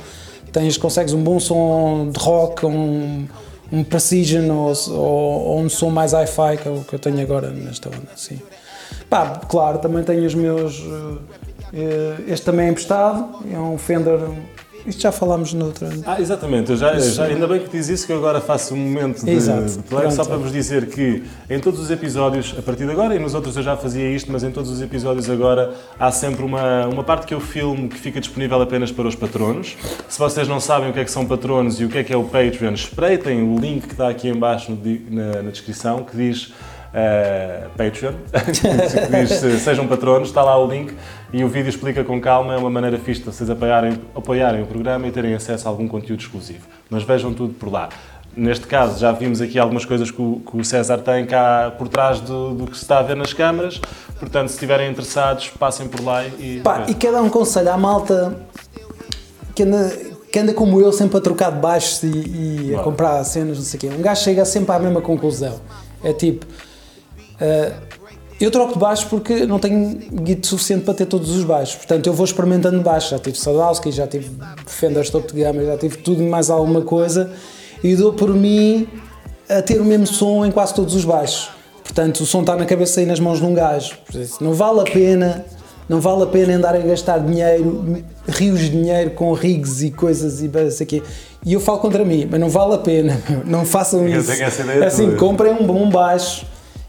Tens, 0.53 0.77
consegues 0.77 1.13
um 1.13 1.21
bom 1.21 1.39
som 1.39 2.09
de 2.11 2.19
rock, 2.19 2.65
um, 2.65 3.27
um 3.71 3.83
precision 3.83 4.49
ou, 4.49 4.73
ou, 4.89 4.97
ou 4.97 5.59
um 5.59 5.69
som 5.69 5.89
mais 5.89 6.13
hi-fi, 6.13 6.57
que 6.61 6.67
é 6.67 6.71
o 6.71 6.79
que 6.79 6.95
eu 6.95 6.99
tenho 6.99 7.21
agora 7.21 7.49
nesta 7.49 7.89
onda. 7.89 8.09
Assim. 8.13 8.39
Pá, 9.09 9.41
claro, 9.49 9.79
também 9.79 10.03
tenho 10.03 10.25
os 10.25 10.33
meus. 10.33 10.81
Eh, 11.73 12.15
este 12.29 12.45
também 12.45 12.67
é 12.67 12.69
emprestado, 12.69 13.43
é 13.51 13.59
um 13.59 13.77
Fender 13.77 14.19
isto 14.89 15.01
já 15.01 15.11
falámos 15.11 15.53
noutra. 15.53 15.89
Ah, 16.05 16.19
exatamente. 16.19 16.71
Eu 16.71 16.77
já, 16.77 16.97
já, 16.97 17.25
ainda 17.25 17.47
bem 17.47 17.59
que 17.59 17.69
diz 17.69 17.89
isso 17.89 18.05
que 18.05 18.11
eu 18.11 18.17
agora 18.17 18.41
faço 18.41 18.73
um 18.73 18.77
momento 18.77 19.23
de, 19.23 19.31
Exato. 19.31 19.65
de 19.65 20.13
só 20.13 20.25
para 20.25 20.37
vos 20.37 20.51
dizer 20.51 20.87
que 20.87 21.23
em 21.49 21.59
todos 21.59 21.79
os 21.79 21.91
episódios, 21.91 22.55
a 22.57 22.61
partir 22.61 22.85
de 22.85 22.91
agora, 22.91 23.15
e 23.15 23.19
nos 23.19 23.33
outros 23.33 23.55
eu 23.55 23.63
já 23.63 23.77
fazia 23.77 24.09
isto, 24.09 24.31
mas 24.31 24.43
em 24.43 24.51
todos 24.51 24.69
os 24.69 24.81
episódios 24.81 25.29
agora 25.29 25.73
há 25.99 26.11
sempre 26.11 26.43
uma, 26.43 26.87
uma 26.87 27.03
parte 27.03 27.27
que 27.27 27.33
eu 27.33 27.39
filmo 27.39 27.87
que 27.87 27.97
fica 27.97 28.19
disponível 28.19 28.61
apenas 28.61 28.91
para 28.91 29.07
os 29.07 29.15
patronos. 29.15 29.77
Se 30.07 30.19
vocês 30.19 30.47
não 30.47 30.59
sabem 30.59 30.89
o 30.89 30.93
que 30.93 30.99
é 30.99 31.05
que 31.05 31.11
são 31.11 31.25
patronos 31.25 31.79
e 31.79 31.85
o 31.85 31.89
que 31.89 31.99
é 31.99 32.03
que 32.03 32.13
é 32.13 32.17
o 32.17 32.23
Patreon, 32.23 32.73
espreitem 32.73 33.41
o 33.41 33.57
link 33.57 33.87
que 33.87 33.93
está 33.93 34.09
aqui 34.09 34.27
em 34.27 34.35
baixo 34.35 34.77
na, 35.09 35.43
na 35.43 35.51
descrição 35.51 36.03
que 36.03 36.15
diz 36.15 36.53
uh, 36.89 37.69
Patreon, 37.77 38.13
que 38.45 39.25
diz 39.25 39.61
sejam 39.61 39.87
patronos, 39.87 40.29
está 40.29 40.43
lá 40.43 40.57
o 40.57 40.67
link 40.67 40.93
e 41.31 41.43
o 41.43 41.47
vídeo 41.47 41.69
explica 41.69 42.03
com 42.03 42.19
calma, 42.19 42.53
é 42.53 42.57
uma 42.57 42.69
maneira 42.69 42.97
fixe 42.97 43.21
de 43.21 43.27
vocês 43.27 43.49
apoiarem, 43.49 43.99
apoiarem 44.15 44.63
o 44.63 44.65
programa 44.65 45.07
e 45.07 45.11
terem 45.11 45.33
acesso 45.33 45.67
a 45.67 45.71
algum 45.71 45.87
conteúdo 45.87 46.21
exclusivo. 46.21 46.67
Mas 46.89 47.03
vejam 47.03 47.33
tudo 47.33 47.53
por 47.53 47.71
lá. 47.71 47.89
Neste 48.35 48.67
caso, 48.67 48.99
já 48.99 49.11
vimos 49.11 49.41
aqui 49.41 49.57
algumas 49.57 49.85
coisas 49.85 50.11
que 50.11 50.21
o, 50.21 50.41
que 50.49 50.57
o 50.57 50.63
César 50.63 50.99
tem 50.99 51.25
cá 51.25 51.73
por 51.77 51.87
trás 51.87 52.19
do, 52.21 52.53
do, 52.53 52.67
que 52.67 52.77
se 52.77 52.83
está 52.83 52.99
a 52.99 53.01
ver 53.01 53.15
nas 53.15 53.33
câmaras. 53.33 53.81
Portanto, 54.19 54.49
se 54.49 54.53
estiverem 54.53 54.91
interessados, 54.91 55.49
passem 55.49 55.87
por 55.87 56.03
lá 56.03 56.25
e. 56.25 56.61
Pá, 56.63 56.85
e 56.87 56.93
quer 56.93 57.11
dar 57.11 57.21
um 57.21 57.29
conselho 57.29 57.71
à 57.71 57.77
malta 57.77 58.37
que 59.55 59.63
anda, 59.63 59.91
que 60.31 60.39
anda 60.39 60.53
como 60.53 60.79
eu, 60.79 60.91
sempre 60.93 61.17
a 61.17 61.21
trocar 61.21 61.51
de 61.51 61.59
baixos 61.59 62.03
e, 62.03 62.69
e 62.69 62.75
a 62.75 62.79
comprar 62.83 63.23
cenas, 63.23 63.57
não 63.57 63.65
sei 63.65 63.77
o 63.77 63.81
quê. 63.81 63.89
Um 63.97 64.01
gajo 64.01 64.23
chega 64.23 64.45
sempre 64.45 64.73
à 64.73 64.79
mesma 64.79 65.01
conclusão. 65.01 65.59
É 66.03 66.13
tipo 66.13 66.45
Uh, 67.39 67.89
eu 68.39 68.49
troco 68.49 68.73
de 68.73 68.79
baixo 68.79 69.07
porque 69.09 69.45
não 69.45 69.59
tenho 69.59 69.99
guito 70.23 70.47
suficiente 70.47 70.85
para 70.85 70.93
ter 70.93 71.05
todos 71.05 71.29
os 71.35 71.43
baixos, 71.43 71.75
portanto 71.75 72.07
eu 72.07 72.13
vou 72.13 72.25
experimentando 72.25 72.79
baixo. 72.79 73.09
Já 73.09 73.19
tive 73.19 73.37
Sadowski, 73.37 73.91
já 73.91 74.07
tive 74.07 74.31
Fender 74.65 75.09
topo 75.11 75.33
de 75.33 75.41
gama, 75.41 75.63
já 75.63 75.77
tive 75.77 75.97
tudo 75.97 76.23
mais 76.23 76.49
alguma 76.49 76.81
coisa 76.81 77.31
e 77.83 77.95
dou 77.95 78.13
por 78.13 78.33
mim 78.33 78.87
a 79.49 79.61
ter 79.61 79.81
o 79.81 79.83
mesmo 79.83 80.07
som 80.07 80.45
em 80.45 80.51
quase 80.51 80.73
todos 80.73 80.95
os 80.95 81.03
baixos. 81.03 81.49
Portanto, 81.83 82.21
o 82.21 82.25
som 82.25 82.41
está 82.41 82.55
na 82.55 82.65
cabeça 82.65 83.01
e 83.01 83.05
nas 83.05 83.19
mãos 83.19 83.39
de 83.39 83.45
um 83.45 83.53
gajo. 83.53 83.97
Não 84.39 84.53
vale 84.53 84.81
a 84.81 84.83
pena, 84.83 85.43
não 85.89 85.99
vale 85.99 86.23
a 86.23 86.27
pena 86.27 86.53
andar 86.53 86.75
a 86.75 86.79
gastar 86.79 87.17
dinheiro, 87.17 88.03
rios 88.27 88.59
de 88.59 88.69
dinheiro 88.69 89.11
com 89.11 89.33
rigs 89.33 89.81
e 89.81 89.91
coisas 89.91 90.39
e 90.41 90.49
isso 90.67 90.83
aqui. 90.83 91.03
E 91.45 91.51
eu 91.51 91.59
falo 91.59 91.79
contra 91.79 92.05
mim, 92.05 92.25
mas 92.29 92.39
não 92.39 92.47
vale 92.47 92.75
a 92.75 92.77
pena, 92.77 93.19
não 93.43 93.65
façam 93.65 94.07
isso. 94.07 94.31
Assim, 94.85 95.17
comprem 95.17 95.51
um 95.51 95.65
bom 95.65 95.89
baixo 95.89 96.45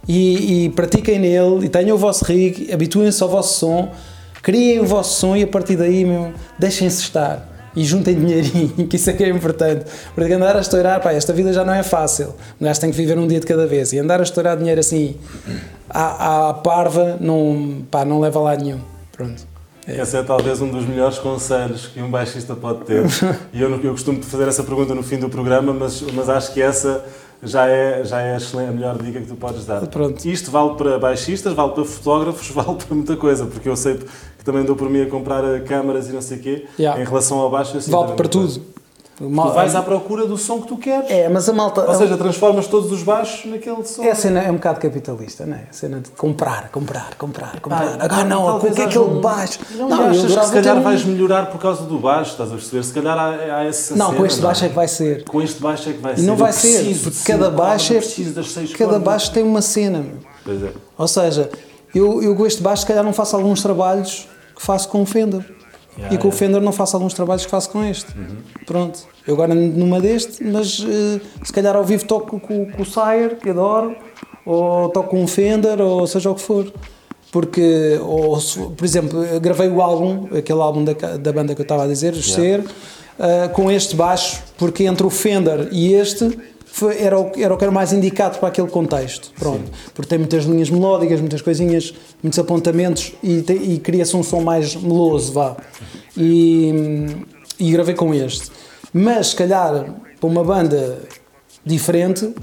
e, 0.08 0.66
e 0.66 0.70
pratiquem 0.70 1.18
nele 1.18 1.66
e 1.66 1.68
tenham 1.68 1.96
o 1.96 1.98
vosso 1.98 2.24
rig, 2.24 2.72
habituem-se 2.72 3.22
ao 3.22 3.28
vosso 3.28 3.58
som, 3.58 3.92
criem 4.42 4.80
o 4.80 4.86
vosso 4.86 5.18
som 5.18 5.36
e 5.36 5.42
a 5.42 5.46
partir 5.46 5.76
daí 5.76 6.04
meu, 6.04 6.32
deixem-se 6.58 7.02
estar 7.02 7.50
e 7.74 7.84
juntem 7.84 8.14
dinheirinho, 8.14 8.68
que 8.88 8.96
isso 8.96 9.10
é 9.10 9.12
que 9.12 9.24
é 9.24 9.28
importante. 9.28 9.84
Porque 10.14 10.32
andar 10.32 10.56
a 10.56 10.60
estourar, 10.60 11.00
pá, 11.00 11.12
esta 11.12 11.32
vida 11.32 11.52
já 11.52 11.64
não 11.64 11.72
é 11.72 11.82
fácil. 11.82 12.34
Um 12.60 12.64
gajo 12.64 12.80
tem 12.80 12.90
que 12.90 12.96
viver 12.96 13.18
um 13.18 13.26
dia 13.26 13.40
de 13.40 13.46
cada 13.46 13.66
vez. 13.66 13.92
E 13.92 13.98
andar 13.98 14.20
a 14.20 14.22
estourar 14.22 14.56
dinheiro 14.56 14.80
assim 14.80 15.16
à, 15.88 16.48
à 16.50 16.54
parva 16.54 17.16
não, 17.20 17.82
pá, 17.90 18.04
não 18.04 18.20
leva 18.20 18.40
lá 18.40 18.56
nenhum. 18.56 18.80
Pronto. 19.12 19.48
É. 19.86 20.00
Esse 20.00 20.16
é 20.16 20.22
talvez 20.22 20.60
um 20.60 20.68
dos 20.68 20.86
melhores 20.86 21.18
conselhos 21.18 21.86
que 21.86 22.00
um 22.00 22.10
baixista 22.10 22.54
pode 22.54 22.84
ter. 22.84 23.04
e 23.52 23.60
eu, 23.60 23.70
eu 23.82 23.92
costumo 23.92 24.22
fazer 24.22 24.48
essa 24.48 24.62
pergunta 24.62 24.94
no 24.94 25.02
fim 25.02 25.18
do 25.18 25.28
programa, 25.28 25.72
mas, 25.72 26.02
mas 26.12 26.28
acho 26.28 26.52
que 26.52 26.60
essa 26.60 27.04
já 27.42 27.66
é, 27.66 28.04
já 28.04 28.20
é 28.20 28.36
a 28.36 28.72
melhor 28.72 28.98
dica 28.98 29.20
que 29.20 29.26
tu 29.26 29.34
podes 29.34 29.64
dar. 29.64 29.86
Pronto. 29.86 30.24
Isto 30.26 30.50
vale 30.50 30.74
para 30.74 30.98
baixistas, 30.98 31.52
vale 31.54 31.72
para 31.72 31.84
fotógrafos, 31.84 32.48
vale 32.54 32.74
para 32.74 32.94
muita 32.94 33.16
coisa, 33.16 33.46
porque 33.46 33.68
eu 33.68 33.76
sei 33.76 33.96
que 33.96 34.44
também 34.44 34.64
dou 34.64 34.76
por 34.76 34.88
mim 34.88 35.02
a 35.02 35.06
comprar 35.06 35.42
câmaras 35.64 36.08
e 36.08 36.12
não 36.12 36.22
sei 36.22 36.38
o 36.38 36.40
quê, 36.40 36.66
yeah. 36.78 37.00
em 37.00 37.04
relação 37.04 37.38
ao 37.38 37.50
baixo. 37.50 37.76
Assim, 37.76 37.90
vale 37.90 38.12
para 38.12 38.28
tudo. 38.28 38.62
Mal, 39.20 39.50
tu 39.50 39.54
vais 39.54 39.74
à 39.74 39.82
procura 39.82 40.26
do 40.26 40.38
som 40.38 40.62
que 40.62 40.68
tu 40.68 40.78
queres. 40.78 41.10
É, 41.10 41.28
mas 41.28 41.46
a 41.46 41.52
malta. 41.52 41.82
Ou 41.82 41.94
seja, 41.94 42.16
transformas 42.16 42.66
todos 42.66 42.90
os 42.90 43.02
baixos 43.02 43.50
naquele 43.50 43.84
som. 43.84 44.02
É 44.02 44.12
a 44.12 44.14
cena 44.14 44.40
é 44.40 44.50
um 44.50 44.54
bocado 44.54 44.80
capitalista, 44.80 45.44
não 45.44 45.56
é? 45.56 45.66
A 45.68 45.72
cena 45.72 46.00
de 46.00 46.08
comprar, 46.10 46.70
comprar, 46.70 47.14
comprar, 47.18 47.60
comprar. 47.60 47.98
Ah, 48.00 48.04
Agora 48.04 48.24
não, 48.24 48.56
o 48.56 48.60
que 48.60 48.80
é 48.80 48.84
aquele 48.84 49.04
um... 49.04 49.20
baixo? 49.20 49.58
Não, 49.72 49.88
não 49.90 50.08
achas 50.08 50.34
que 50.34 50.44
se 50.46 50.52
calhar 50.52 50.76
ter... 50.76 50.82
vais 50.82 51.04
melhorar 51.04 51.46
por 51.46 51.60
causa 51.60 51.82
do 51.82 51.98
baixo, 51.98 52.30
estás 52.30 52.50
a 52.50 52.54
perceber? 52.54 52.82
Se 52.82 52.92
calhar 52.94 53.18
há, 53.18 53.58
há 53.58 53.64
essa 53.64 53.94
Não, 53.94 54.06
cena, 54.06 54.18
com 54.18 54.26
este 54.26 54.40
baixo 54.40 54.64
é 54.64 54.68
que 54.70 54.74
vai 54.74 54.88
ser. 54.88 55.24
Com 55.24 55.42
este 55.42 55.60
baixo 55.60 55.90
é 55.90 55.92
que 55.92 56.00
vai 56.00 56.16
ser. 56.16 56.22
E 56.22 56.24
não 56.24 56.36
vai 56.36 56.52
ser, 56.52 56.98
porque 57.02 57.18
cada 57.26 57.50
baixo 57.50 57.92
é. 57.92 58.00
Cada 58.78 58.98
baixo 58.98 59.32
tem 59.32 59.42
uma 59.42 59.60
cena. 59.60 60.06
Pois 60.42 60.62
é. 60.62 60.72
Ou 60.96 61.06
seja, 61.06 61.50
eu, 61.94 62.22
eu 62.22 62.34
com 62.34 62.46
este 62.46 62.62
baixo, 62.62 62.82
se 62.82 62.86
calhar 62.86 63.04
não 63.04 63.12
faço 63.12 63.36
alguns 63.36 63.62
trabalhos 63.62 64.26
que 64.56 64.62
faço 64.62 64.88
com 64.88 65.02
o 65.02 65.06
Fender. 65.06 65.59
Yeah, 66.00 66.14
e 66.14 66.18
com 66.18 66.28
yeah. 66.28 66.28
o 66.28 66.32
Fender 66.32 66.60
não 66.60 66.72
faço 66.72 66.96
alguns 66.96 67.14
trabalhos 67.14 67.44
que 67.44 67.50
faço 67.50 67.70
com 67.70 67.84
este. 67.84 68.16
Uhum. 68.16 68.36
Pronto. 68.66 69.00
Eu 69.26 69.34
agora 69.34 69.54
numa 69.54 70.00
deste, 70.00 70.42
mas 70.42 70.80
uh, 70.80 71.20
se 71.44 71.52
calhar 71.52 71.76
ao 71.76 71.84
vivo 71.84 72.04
toco 72.06 72.40
com, 72.40 72.66
com 72.66 72.82
o 72.82 72.86
Sire, 72.86 73.36
que 73.40 73.50
adoro, 73.50 73.94
ou 74.44 74.88
toco 74.88 75.10
com 75.10 75.22
um 75.22 75.26
Fender, 75.26 75.80
ou 75.80 76.06
seja 76.06 76.30
o 76.30 76.34
que 76.34 76.42
for. 76.42 76.72
Porque, 77.30 77.96
ou, 78.02 78.36
por 78.76 78.84
exemplo, 78.84 79.20
gravei 79.40 79.68
o 79.68 79.80
álbum, 79.80 80.26
aquele 80.36 80.60
álbum 80.60 80.82
da, 80.82 80.92
da 80.92 81.32
banda 81.32 81.54
que 81.54 81.60
eu 81.60 81.64
estava 81.64 81.84
a 81.84 81.86
dizer, 81.86 82.12
o 82.12 82.22
Ser, 82.22 82.60
uh, 82.60 83.48
com 83.52 83.70
este 83.70 83.94
baixo, 83.94 84.42
porque 84.58 84.84
entre 84.84 85.06
o 85.06 85.10
Fender 85.10 85.68
e 85.70 85.92
este 85.92 86.36
foi, 86.72 87.00
era, 87.00 87.18
o, 87.18 87.32
era 87.36 87.54
o 87.54 87.58
que 87.58 87.64
era 87.64 87.72
mais 87.72 87.92
indicado 87.92 88.38
para 88.38 88.48
aquele 88.48 88.68
contexto. 88.68 89.32
Pronto. 89.38 89.66
Sim. 89.66 89.90
Porque 89.94 90.08
tem 90.08 90.18
muitas 90.18 90.44
linhas 90.44 90.70
melódicas, 90.70 91.20
muitas 91.20 91.42
coisinhas, 91.42 91.94
muitos 92.22 92.38
apontamentos 92.38 93.12
e, 93.22 93.44
e 93.48 93.78
cria-se 93.78 94.16
um 94.16 94.22
som 94.22 94.40
mais 94.40 94.74
meloso, 94.76 95.32
vá. 95.32 95.56
E, 96.16 97.06
e 97.58 97.70
gravei 97.70 97.94
com 97.94 98.14
este. 98.14 98.50
Mas, 98.92 99.28
se 99.28 99.36
calhar, 99.36 99.94
para 100.18 100.28
uma 100.28 100.42
banda 100.42 100.98
diferente, 101.64 102.34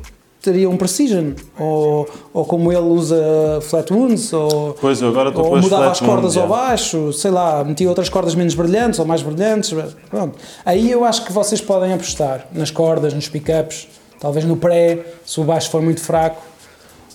teria 0.41 0.69
um 0.69 0.77
Precision, 0.77 1.31
ou, 1.59 2.07
ou 2.33 2.45
como 2.45 2.71
ele 2.71 2.87
usa 2.87 3.59
flat 3.61 3.91
wounds, 3.91 4.31
ou, 4.31 4.73
pois, 4.79 5.01
agora 5.03 5.37
ou 5.37 5.59
mudava 5.59 5.91
as 5.91 5.99
cordas 5.99 6.37
ao 6.37 6.47
baixo, 6.47 7.11
sei 7.11 7.31
lá, 7.31 7.63
metia 7.63 7.89
outras 7.89 8.07
cordas 8.07 8.33
menos 8.33 8.55
brilhantes 8.55 8.99
ou 8.99 9.05
mais 9.05 9.21
brilhantes. 9.21 9.73
Pronto. 10.09 10.37
Aí 10.63 10.89
eu 10.89 11.03
acho 11.03 11.25
que 11.25 11.33
vocês 11.33 11.59
podem 11.59 11.91
apostar 11.91 12.47
nas 12.53 12.71
cordas, 12.71 13.13
nos 13.13 13.27
pickups, 13.27 13.87
talvez 14.19 14.45
no 14.45 14.57
pré, 14.57 15.05
se 15.25 15.39
o 15.39 15.43
baixo 15.43 15.69
for 15.69 15.81
muito 15.81 16.01
fraco, 16.01 16.41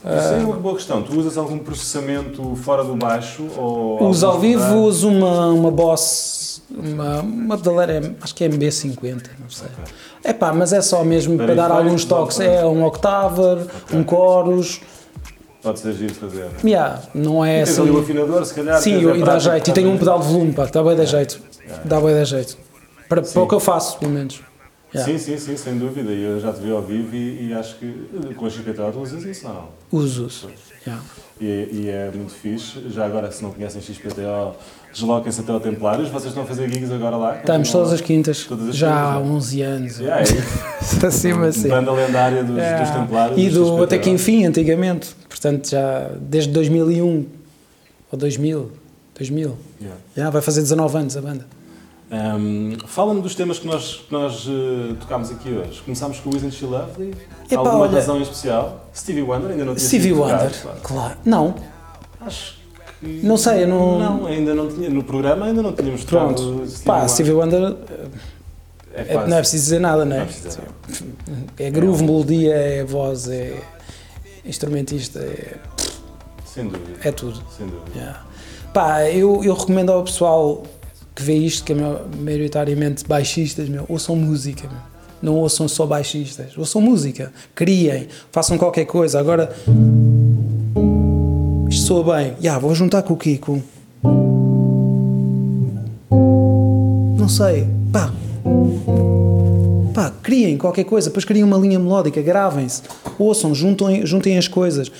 Isso 0.04 0.34
é 0.34 0.44
uma 0.44 0.56
boa 0.56 0.74
questão. 0.74 1.02
Tu 1.02 1.16
usas 1.16 1.38
algum 1.38 1.58
processamento 1.58 2.56
fora 2.56 2.82
do 2.82 2.96
baixo? 2.96 3.46
Ou 3.56 4.08
uso 4.08 4.26
ao 4.26 4.38
vivo, 4.38 4.74
uso 4.78 5.08
uma, 5.08 5.48
uma 5.48 5.70
Boss, 5.70 6.62
uma, 6.70 7.20
uma 7.20 7.56
pedaleira, 7.56 8.14
acho 8.20 8.34
que 8.34 8.44
é 8.44 8.48
MB50, 8.48 9.30
não 9.38 9.48
sei. 9.48 9.68
Okay. 9.68 9.94
É 10.24 10.32
pá, 10.32 10.52
mas 10.52 10.72
é 10.72 10.80
só 10.80 11.04
mesmo 11.04 11.36
para, 11.36 11.46
para 11.46 11.54
dar 11.54 11.70
alguns 11.70 12.04
toques. 12.04 12.40
É 12.40 12.64
um 12.64 12.84
octaver, 12.84 13.58
okay. 13.84 13.98
um 13.98 14.08
chorus. 14.08 14.80
Pode 15.62 15.78
ser 15.78 15.92
giro 15.92 16.14
fazer. 16.14 16.48
Yeah, 16.64 17.02
não 17.14 17.44
é 17.44 17.62
assim. 17.62 17.82
ali 17.82 17.90
o 17.90 18.00
afinador, 18.00 18.44
se 18.44 18.54
calhar. 18.54 18.80
Sim, 18.80 19.14
e 19.14 19.22
dá 19.22 19.38
jeito. 19.38 19.70
E 19.70 19.72
tenho 19.72 19.90
um 19.90 19.98
pedal 19.98 20.18
de 20.18 20.26
volume, 20.26 20.52
pá, 20.52 20.66
dá 20.66 20.82
bem 20.82 20.96
da 20.96 21.04
jeito. 21.04 21.40
Dá 21.84 22.00
bem 22.00 22.14
da 22.14 22.24
jeito. 22.24 22.56
Para, 23.08 23.22
para 23.22 23.42
o 23.42 23.46
que 23.46 23.54
eu 23.54 23.60
faço, 23.60 23.98
pelo 23.98 24.10
menos. 24.10 24.40
Yeah. 24.94 25.10
Sim, 25.10 25.18
sim, 25.18 25.38
sim, 25.38 25.56
sem 25.56 25.78
dúvida. 25.78 26.10
Eu 26.10 26.38
já 26.38 26.52
te 26.52 26.60
vi 26.60 26.70
ao 26.70 26.82
vivo 26.82 27.16
e, 27.16 27.48
e 27.48 27.54
acho 27.54 27.76
que 27.76 28.34
com 28.36 28.44
a 28.44 28.50
XPTO 28.50 28.92
tu 28.92 29.00
usas 29.00 29.24
isso, 29.24 29.44
não? 29.48 29.68
Uso, 29.90 30.26
uso. 30.26 30.50
Yeah. 30.86 31.02
E, 31.40 31.44
e, 31.72 31.88
é 31.88 32.10
muito 32.14 32.32
fixe. 32.32 32.90
Já 32.90 33.06
agora, 33.06 33.32
se 33.32 33.42
não 33.42 33.52
conhecem 33.52 33.80
XPTO, 33.80 34.54
desloquem-se 34.92 35.40
até 35.40 35.50
ao 35.50 35.60
Templários. 35.60 36.10
Vocês 36.10 36.26
estão 36.26 36.42
a 36.42 36.46
fazer 36.46 36.68
gigs 36.68 36.92
agora 36.92 37.16
lá? 37.16 37.38
Estamos 37.38 37.72
todas 37.72 37.92
as 37.92 38.00
quintas. 38.02 38.44
Todas 38.44 38.68
as 38.68 38.76
já 38.76 38.88
quintas, 38.88 39.14
há 39.14 39.18
11 39.18 39.62
anos. 39.62 39.98
Yeah, 39.98 40.22
é. 40.22 41.06
acima 41.06 41.46
assim. 41.46 41.68
Banda 41.68 41.92
lendária 41.92 42.44
dos, 42.44 42.56
yeah. 42.56 42.84
dos 42.84 42.94
Templários. 42.94 43.38
E 43.38 43.48
do 43.48 43.82
Até 43.82 43.98
Que 43.98 44.10
Enfim, 44.10 44.44
antigamente. 44.44 45.14
Portanto, 45.26 45.70
já 45.70 46.10
desde 46.20 46.52
2001 46.52 47.26
ou 48.10 48.18
2000. 48.18 48.72
2000. 49.14 49.56
Yeah. 49.80 50.00
Yeah, 50.16 50.30
vai 50.30 50.42
fazer 50.42 50.60
19 50.60 50.98
anos 50.98 51.16
a 51.16 51.22
banda. 51.22 51.46
Um, 52.12 52.76
Fala-me 52.86 53.22
dos 53.22 53.34
temas 53.34 53.58
que 53.58 53.66
nós, 53.66 54.04
que 54.06 54.12
nós 54.12 54.46
uh, 54.46 54.94
tocámos 55.00 55.30
aqui 55.30 55.50
hoje. 55.50 55.80
Começámos 55.80 56.20
com 56.20 56.28
o 56.28 56.36
Isn't 56.36 56.54
She 56.54 56.66
Lovely? 56.66 57.14
Epa, 57.50 57.60
Alguma 57.60 57.78
olha, 57.78 57.92
razão 57.92 58.18
em 58.18 58.22
especial? 58.22 58.86
Stevie 58.94 59.22
Wonder 59.22 59.50
ainda 59.50 59.64
não 59.64 59.74
tinha 59.74 59.86
Stevie 59.86 60.12
Wonder, 60.12 60.52
claro. 60.60 60.78
claro. 60.82 61.18
Não. 61.24 61.54
Acho 62.20 62.58
que... 63.00 63.06
Não 63.22 63.38
sei, 63.38 63.62
eu 63.62 63.68
não... 63.68 63.98
Não, 63.98 64.26
ainda 64.26 64.54
não 64.54 64.68
tinha. 64.68 64.90
No 64.90 65.02
programa 65.02 65.46
ainda 65.46 65.62
não 65.62 65.72
tínhamos 65.72 66.04
tocado 66.04 66.34
Pronto. 66.34 66.66
Stevie 66.68 66.84
Pá, 66.84 66.92
Wonder. 66.92 67.08
Stevie 67.08 67.32
Wonder... 67.32 67.76
É, 68.94 69.14
é 69.14 69.26
não 69.26 69.36
é 69.38 69.40
preciso 69.40 69.64
dizer 69.64 69.78
nada, 69.80 70.04
não 70.04 70.16
é? 70.16 70.18
Não 70.26 71.36
é, 71.58 71.64
é 71.64 71.70
groove, 71.70 72.02
é 72.02 72.06
melodia, 72.06 72.54
é 72.54 72.84
voz, 72.84 73.26
é 73.26 73.58
instrumentista, 74.44 75.18
é... 75.18 75.56
Sem 76.44 76.68
dúvida. 76.68 76.98
É 77.02 77.10
tudo. 77.10 77.42
Sem 77.56 77.66
dúvida. 77.66 77.90
Yeah. 77.96 78.22
Pá, 78.74 79.08
eu, 79.08 79.42
eu 79.42 79.54
recomendo 79.54 79.90
ao 79.90 80.04
pessoal 80.04 80.62
que 81.14 81.22
vê 81.22 81.34
isto, 81.34 81.64
que 81.64 81.72
é 81.72 81.76
maioritariamente 82.20 83.04
baixistas, 83.06 83.68
meu, 83.68 83.84
ouçam 83.88 84.16
música, 84.16 84.68
meu. 84.68 84.80
não 85.20 85.36
ouçam 85.36 85.68
só 85.68 85.86
baixistas, 85.86 86.56
ouçam 86.56 86.80
música, 86.80 87.32
criem, 87.54 88.08
façam 88.30 88.56
qualquer 88.56 88.86
coisa. 88.86 89.20
Agora, 89.20 89.54
isto 91.68 91.86
soa 91.86 92.16
bem, 92.16 92.34
yeah, 92.40 92.58
vou 92.58 92.74
juntar 92.74 93.02
com 93.02 93.14
o? 93.14 93.18
Com... 93.38 93.62
Não 97.18 97.28
sei, 97.28 97.68
pá, 97.92 98.12
pá, 99.94 100.12
criem 100.22 100.56
qualquer 100.56 100.84
coisa, 100.84 101.08
depois 101.08 101.24
criem 101.24 101.44
uma 101.44 101.58
linha 101.58 101.78
melódica, 101.78 102.20
gravem-se, 102.20 102.82
ouçam, 103.18 103.54
juntem, 103.54 104.04
juntem 104.06 104.38
as 104.38 104.48
coisas. 104.48 104.90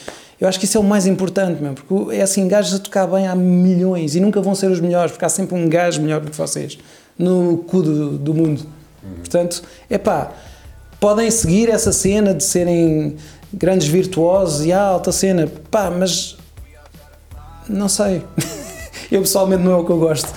Eu 0.43 0.49
acho 0.49 0.59
que 0.59 0.65
isso 0.65 0.77
é 0.77 0.81
o 0.81 0.83
mais 0.83 1.07
importante, 1.07 1.63
mesmo, 1.63 1.77
porque 1.77 2.17
é 2.17 2.21
assim, 2.21 2.49
gajos 2.49 2.75
a 2.75 2.79
tocar 2.81 3.07
bem 3.07 3.29
há 3.29 3.37
milhões 3.37 4.17
e 4.17 4.21
nunca 4.21 4.43
vão 4.43 4.57
ser 4.57 4.73
os 4.73 4.81
melhores, 4.81 5.13
porque 5.13 5.25
há 5.25 5.29
sempre 5.29 5.55
um 5.55 5.69
gajo 5.69 6.03
melhor 6.03 6.21
do 6.21 6.33
que 6.33 6.37
vocês 6.37 6.81
no 7.17 7.59
cu 7.59 7.81
do, 7.81 8.19
do 8.19 8.35
mundo. 8.35 8.67
Uhum. 9.05 9.15
Portanto, 9.19 9.63
é 9.89 9.97
pá, 9.99 10.33
podem 10.99 11.31
seguir 11.31 11.69
essa 11.69 11.93
cena 11.93 12.35
de 12.35 12.43
serem 12.43 13.15
grandes 13.55 13.87
virtuosos 13.87 14.67
e 14.67 14.73
ah, 14.73 14.83
alta 14.83 15.13
cena, 15.13 15.47
pá, 15.71 15.93
mas 15.93 16.37
não 17.69 17.89
sei. 17.89 18.25
eu 19.13 19.21
pessoalmente 19.21 19.63
não 19.63 19.71
é 19.71 19.77
o 19.77 19.85
que 19.85 19.93
eu 19.93 19.99
gosto. 20.01 20.29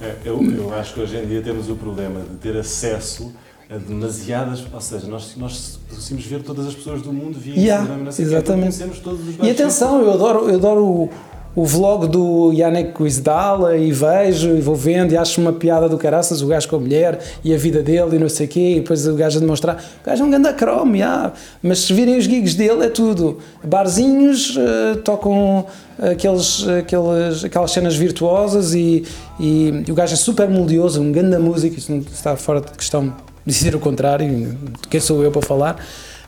É, 0.00 0.16
eu, 0.24 0.42
eu 0.42 0.74
acho 0.74 0.94
que 0.94 1.00
hoje 1.02 1.16
em 1.16 1.24
dia 1.24 1.40
temos 1.40 1.70
o 1.70 1.76
problema 1.76 2.22
de 2.22 2.36
ter 2.38 2.56
acesso 2.56 3.32
demasiadas, 3.78 4.64
ou 4.72 4.80
seja, 4.80 5.06
nós, 5.06 5.34
nós 5.36 5.78
conseguimos 5.88 6.26
ver 6.26 6.42
todas 6.42 6.66
as 6.66 6.74
pessoas 6.74 7.02
do 7.02 7.12
mundo 7.12 7.38
via 7.38 7.54
yeah, 7.54 7.82
Instagram, 7.82 8.08
exatamente. 8.18 8.78
todos 9.02 9.28
os 9.28 9.36
E 9.42 9.50
atenção, 9.50 10.02
eu 10.02 10.12
adoro, 10.12 10.48
eu 10.48 10.56
adoro 10.56 10.84
o, 10.84 11.10
o 11.54 11.64
vlog 11.64 12.06
do 12.06 12.52
Yannick 12.52 12.92
Quizdala 12.92 13.76
e 13.76 13.90
vejo 13.92 14.50
e 14.56 14.60
vou 14.60 14.74
vendo 14.74 15.12
e 15.12 15.16
acho 15.16 15.40
uma 15.40 15.52
piada 15.52 15.88
do 15.88 15.96
caraças, 15.96 16.42
o 16.42 16.46
gajo 16.46 16.68
com 16.68 16.76
a 16.76 16.80
mulher 16.80 17.18
e 17.42 17.54
a 17.54 17.56
vida 17.56 17.82
dele 17.82 18.16
e 18.16 18.18
não 18.18 18.28
sei 18.28 18.46
o 18.46 18.48
quê, 18.48 18.72
e 18.72 18.80
depois 18.80 19.06
o 19.06 19.14
gajo 19.14 19.38
a 19.38 19.40
demonstrar, 19.40 19.82
o 20.02 20.06
gajo 20.06 20.22
é 20.22 20.26
um 20.26 20.30
grande 20.30 20.52
cromo, 20.52 20.94
yeah. 20.94 21.32
mas 21.62 21.80
se 21.80 21.94
virem 21.94 22.18
os 22.18 22.24
gigs 22.24 22.54
dele 22.54 22.84
é 22.84 22.88
tudo, 22.90 23.38
barzinhos, 23.64 24.56
uh, 24.56 24.96
tocam 25.02 25.64
aqueles, 25.98 26.66
aqueles, 26.68 27.44
aquelas 27.44 27.70
cenas 27.70 27.96
virtuosas 27.96 28.74
e, 28.74 29.04
e, 29.40 29.84
e, 29.86 29.90
o 29.90 29.94
gajo 29.94 30.12
é 30.12 30.16
super 30.16 30.48
melodioso, 30.48 31.00
um 31.00 31.10
grande 31.10 31.38
música, 31.38 31.78
isso 31.78 31.90
não 31.90 32.00
está 32.00 32.36
fora 32.36 32.60
de 32.60 32.70
questão 32.72 33.14
dizer 33.44 33.74
o 33.74 33.80
contrário, 33.80 34.58
quem 34.88 35.00
sou 35.00 35.22
eu 35.22 35.30
para 35.30 35.42
falar, 35.42 35.76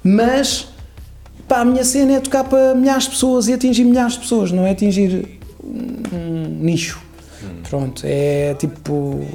mas 0.02 0.68
pá, 1.48 1.60
a 1.60 1.64
minha 1.64 1.84
cena 1.84 2.14
é 2.14 2.20
tocar 2.20 2.44
para 2.44 2.74
milhares 2.74 3.04
de 3.04 3.10
pessoas 3.10 3.48
e 3.48 3.52
atingir 3.52 3.84
milhares 3.84 4.14
de 4.14 4.20
pessoas, 4.20 4.50
não 4.50 4.66
é 4.66 4.70
atingir 4.70 5.38
um 5.62 6.58
nicho. 6.60 7.00
Hum. 7.42 7.62
Pronto, 7.68 8.02
é 8.04 8.54
tipo. 8.54 9.26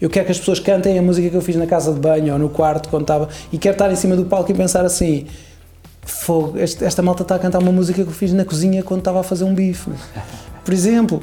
Eu 0.00 0.08
quero 0.08 0.26
que 0.26 0.32
as 0.32 0.38
pessoas 0.38 0.60
cantem 0.60 0.96
a 0.96 1.02
música 1.02 1.28
que 1.28 1.34
eu 1.34 1.40
fiz 1.40 1.56
na 1.56 1.66
casa 1.66 1.92
de 1.92 1.98
banho 1.98 2.32
ou 2.32 2.38
no 2.38 2.48
quarto 2.48 2.88
quando 2.88 3.02
estava. 3.02 3.28
E 3.52 3.58
quero 3.58 3.74
estar 3.74 3.90
em 3.90 3.96
cima 3.96 4.14
do 4.14 4.26
palco 4.26 4.50
e 4.50 4.54
pensar 4.54 4.84
assim: 4.84 5.26
Fogo, 6.02 6.56
esta 6.58 7.02
malta 7.02 7.22
está 7.22 7.34
a 7.34 7.38
cantar 7.38 7.58
uma 7.58 7.72
música 7.72 8.02
que 8.02 8.08
eu 8.08 8.14
fiz 8.14 8.32
na 8.32 8.44
cozinha 8.44 8.82
quando 8.82 9.00
estava 9.00 9.20
a 9.20 9.22
fazer 9.22 9.44
um 9.44 9.54
bife. 9.54 9.90
Por 10.64 10.72
exemplo. 10.72 11.20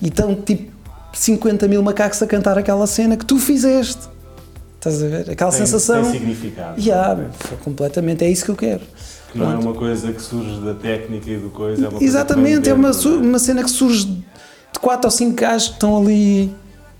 E 0.00 0.08
estão 0.08 0.34
tipo 0.34 0.70
50 1.12 1.66
mil 1.68 1.82
macacos 1.82 2.22
a 2.22 2.26
cantar 2.26 2.58
aquela 2.58 2.86
cena 2.86 3.16
que 3.16 3.24
tu 3.24 3.38
fizeste. 3.38 4.13
Estás 4.84 5.02
a 5.02 5.06
ver? 5.06 5.30
Aquela 5.30 5.50
tem, 5.50 5.60
sensação. 5.60 6.02
Tem 6.02 6.12
significado. 6.12 6.78
Yeah, 6.78 7.30
completamente, 7.64 8.22
é 8.22 8.28
isso 8.28 8.44
que 8.44 8.50
eu 8.50 8.56
quero. 8.56 8.82
Que 9.32 9.38
não 9.38 9.50
é 9.50 9.56
uma 9.56 9.72
coisa 9.72 10.12
que 10.12 10.20
surge 10.20 10.60
da 10.60 10.74
técnica 10.74 11.30
e 11.30 11.38
do 11.38 11.48
coisa, 11.48 11.86
é 11.86 11.88
uma 11.88 12.02
Exatamente, 12.02 12.68
é 12.68 12.74
uma, 12.74 12.90
uma 12.90 13.38
cena 13.38 13.64
que 13.64 13.70
surge 13.70 14.04
de 14.04 14.78
4 14.78 15.06
ou 15.06 15.10
5 15.10 15.34
gajos 15.34 15.68
que 15.68 15.74
estão 15.74 15.96
ali 15.96 16.52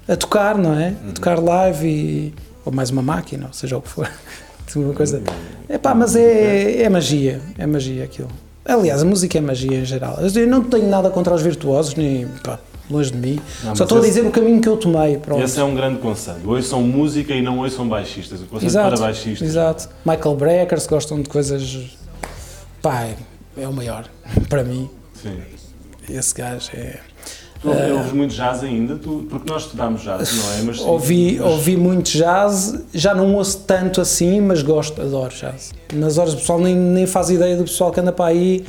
a 0.08 0.16
tocar, 0.16 0.56
não 0.56 0.72
é? 0.74 0.88
A 0.88 1.06
uhum. 1.06 1.12
tocar 1.12 1.38
live 1.38 1.86
e. 1.86 2.34
ou 2.64 2.72
mais 2.72 2.88
uma 2.88 3.02
máquina, 3.02 3.48
ou 3.48 3.52
seja 3.52 3.76
o 3.76 3.82
que 3.82 3.88
for. 3.90 4.10
uma 4.76 4.94
coisa. 4.94 5.22
É 5.68 5.76
pá, 5.76 5.94
mas 5.94 6.16
é, 6.16 6.82
é 6.82 6.88
magia, 6.88 7.42
é 7.58 7.66
magia 7.66 8.04
aquilo. 8.04 8.30
Aliás, 8.64 9.02
a 9.02 9.04
música 9.04 9.36
é 9.36 9.42
magia 9.42 9.78
em 9.78 9.84
geral. 9.84 10.18
Eu 10.20 10.46
não 10.46 10.64
tenho 10.64 10.88
nada 10.88 11.10
contra 11.10 11.34
os 11.34 11.42
virtuosos, 11.42 11.94
nem. 11.94 12.26
Pá, 12.42 12.58
longe 12.90 13.10
de 13.10 13.18
mim. 13.18 13.40
Não, 13.62 13.74
Só 13.74 13.84
estou 13.84 13.98
esse, 13.98 14.06
a 14.06 14.10
dizer 14.10 14.26
o 14.26 14.30
caminho 14.30 14.60
que 14.60 14.68
eu 14.68 14.76
tomei. 14.76 15.18
Pronto. 15.18 15.42
Esse 15.42 15.60
é 15.60 15.64
um 15.64 15.74
grande 15.74 15.98
conselho. 16.00 16.48
Hoje 16.48 16.66
são 16.66 16.82
música 16.82 17.34
e 17.34 17.42
não 17.42 17.60
hoje 17.60 17.74
são 17.74 17.88
baixistas. 17.88 18.40
O 18.40 18.46
conselho 18.46 18.68
exato, 18.68 18.88
para 18.88 19.06
baixistas. 19.06 19.48
Exato. 19.48 19.88
Michael 20.04 20.36
Brecker, 20.36 20.80
se 20.80 20.88
gostam 20.88 21.20
de 21.20 21.28
coisas. 21.28 21.96
Pá, 22.82 23.08
é 23.56 23.68
o 23.68 23.72
maior 23.72 24.08
para 24.48 24.62
mim. 24.62 24.88
Sim. 25.14 25.38
Esse 26.08 26.34
gajo 26.34 26.70
é. 26.74 27.00
Tu 27.62 27.70
uh, 27.70 27.96
ouves 27.96 28.12
muito 28.12 28.34
jazz 28.34 28.62
ainda? 28.62 28.96
Tu, 28.96 29.26
porque 29.30 29.50
nós 29.50 29.62
estudámos 29.62 30.02
jazz, 30.02 30.36
não 30.36 30.52
é? 30.52 30.62
Mas, 30.64 30.80
ouvi, 30.80 31.38
mas... 31.40 31.50
ouvi 31.50 31.76
muito 31.78 32.10
jazz, 32.10 32.78
já 32.92 33.14
não 33.14 33.34
ouço 33.34 33.60
tanto 33.66 34.02
assim, 34.02 34.38
mas 34.42 34.62
gosto, 34.62 35.00
adoro 35.00 35.34
jazz. 35.34 35.72
Nas 35.94 36.18
horas 36.18 36.34
o 36.34 36.36
pessoal 36.36 36.58
nem, 36.58 36.76
nem 36.76 37.06
faz 37.06 37.30
ideia 37.30 37.56
do 37.56 37.64
pessoal 37.64 37.90
que 37.90 38.00
anda 38.00 38.12
para 38.12 38.26
aí 38.26 38.66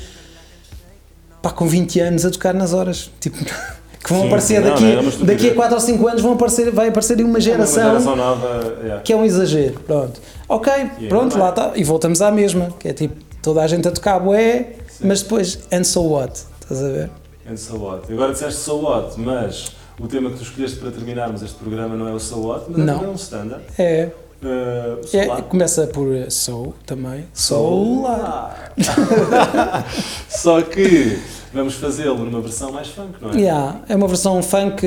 pá, 1.45 1.51
com 1.51 1.67
20 1.67 1.99
anos 1.99 2.25
a 2.25 2.31
tocar 2.31 2.53
nas 2.53 2.73
horas. 2.73 3.11
Tipo, 3.19 3.37
que 4.05 4.13
vão 4.13 4.21
Sim, 4.21 4.27
aparecer 4.27 4.61
não, 4.61 4.69
daqui, 4.69 4.95
não, 4.95 5.25
daqui 5.25 5.49
a 5.49 5.55
4 5.55 5.73
ou 5.73 5.81
5 5.81 6.07
anos 6.07 6.21
vão 6.21 6.33
aparecer, 6.33 6.71
vai 6.71 6.89
aparecer 6.89 7.19
uma 7.23 7.39
geração, 7.39 7.83
uma 7.83 7.89
geração 7.99 8.15
nova, 8.15 8.75
yeah. 8.83 9.01
que 9.01 9.11
é 9.11 9.15
um 9.15 9.25
exagero. 9.25 9.79
Pronto. 9.79 10.21
Ok, 10.47 10.71
yeah, 10.71 11.07
pronto, 11.09 11.35
lá 11.39 11.49
está. 11.49 11.71
E 11.75 11.83
voltamos 11.83 12.21
à 12.21 12.29
mesma, 12.29 12.69
que 12.79 12.87
é 12.87 12.93
tipo, 12.93 13.15
toda 13.41 13.63
a 13.63 13.67
gente 13.67 13.87
a 13.87 13.91
tocar 13.91 14.19
bué, 14.19 14.73
mas 15.01 15.23
depois, 15.23 15.57
and 15.71 15.83
so 15.83 16.01
what? 16.03 16.39
Estás 16.61 16.83
a 16.83 16.87
ver? 16.87 17.09
And 17.49 17.57
so 17.57 17.77
what? 17.77 18.13
Agora 18.13 18.31
disseste 18.31 18.59
so 18.61 18.77
what, 18.83 19.19
mas 19.19 19.71
o 19.99 20.07
tema 20.07 20.29
que 20.29 20.37
tu 20.37 20.43
escolheste 20.43 20.77
para 20.77 20.91
terminarmos 20.91 21.41
este 21.41 21.55
programa 21.55 21.95
não 21.95 22.07
é 22.07 22.13
o 22.13 22.19
so 22.19 22.47
what, 22.47 22.65
mas 22.69 22.85
não. 22.85 23.03
é 23.03 23.07
um 23.07 23.15
standard. 23.15 23.63
É. 23.79 24.11
Uh, 24.43 25.17
é, 25.17 25.41
começa 25.41 25.87
por 25.87 26.07
so 26.29 26.75
também. 26.85 27.25
Solar. 27.33 28.73
Só 30.29 30.61
que 30.61 31.17
vamos 31.55 31.75
fazê-lo 31.75 32.25
numa 32.25 32.41
versão 32.41 32.71
mais 32.71 32.89
funk, 32.89 33.13
não 33.21 33.31
é? 33.31 33.35
Yeah, 33.37 33.81
é 33.89 33.95
uma 33.95 34.07
versão 34.07 34.43
funk 34.43 34.85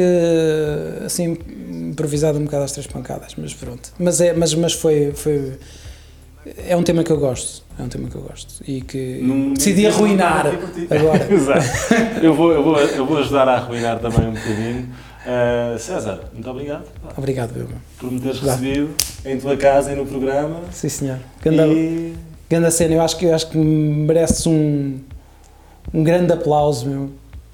assim 1.05 1.37
improvisada 1.89 2.39
um 2.39 2.45
bocado 2.45 2.65
às 2.65 2.73
três 2.73 2.87
pancadas, 2.87 3.35
mas 3.37 3.55
pronto. 3.55 3.91
Mas 3.99 4.21
é, 4.21 4.33
mas, 4.33 4.55
mas 4.55 4.73
foi, 4.75 5.13
foi 5.15 5.59
é 6.67 6.77
um 6.77 6.83
tema 6.83 7.03
que 7.03 7.11
eu 7.11 7.19
gosto, 7.19 7.63
é 7.79 7.83
um 7.83 7.89
tema 7.89 8.09
que 8.09 8.15
eu 8.15 8.23
gosto 8.23 8.63
e 8.67 8.81
que 8.81 9.21
Num, 9.23 9.55
decidi 9.55 9.87
arruinar 9.87 10.47
agora. 10.47 11.27
Exato. 11.33 11.95
eu 12.23 12.35
vou, 12.35 12.53
eu 12.53 12.63
vou, 12.63 12.79
eu 12.79 13.07
vou 13.07 13.19
ajudar 13.19 13.49
a 13.49 13.57
arruinar 13.57 13.99
também 13.99 14.29
um 14.29 14.33
bocadinho. 14.33 14.89
Uh, 15.29 15.79
César, 15.79 16.21
muito 16.33 16.49
obrigado. 16.49 16.85
Obrigado, 17.17 17.53
Vilma. 17.53 17.83
Por 17.99 18.11
me 18.11 18.21
teres 18.21 18.41
recebido 18.41 18.95
em 19.25 19.39
tua 19.39 19.57
casa 19.57 19.93
e 19.93 19.97
no 19.97 20.07
programa. 20.07 20.61
Sim, 20.71 20.89
senhor. 20.89 21.19
Ganda, 21.43 21.67
e... 21.67 22.15
Ganda 22.49 22.71
cena, 22.71 22.95
eu 22.95 23.03
acho 23.03 23.19
que, 23.19 23.27
eu 23.27 23.35
acho 23.35 23.51
que 23.51 23.59
mereces 23.59 24.47
um, 24.47 24.99
um 25.93 26.03
grande 26.03 26.33
aplauso, 26.33 26.87
meu 26.89 27.11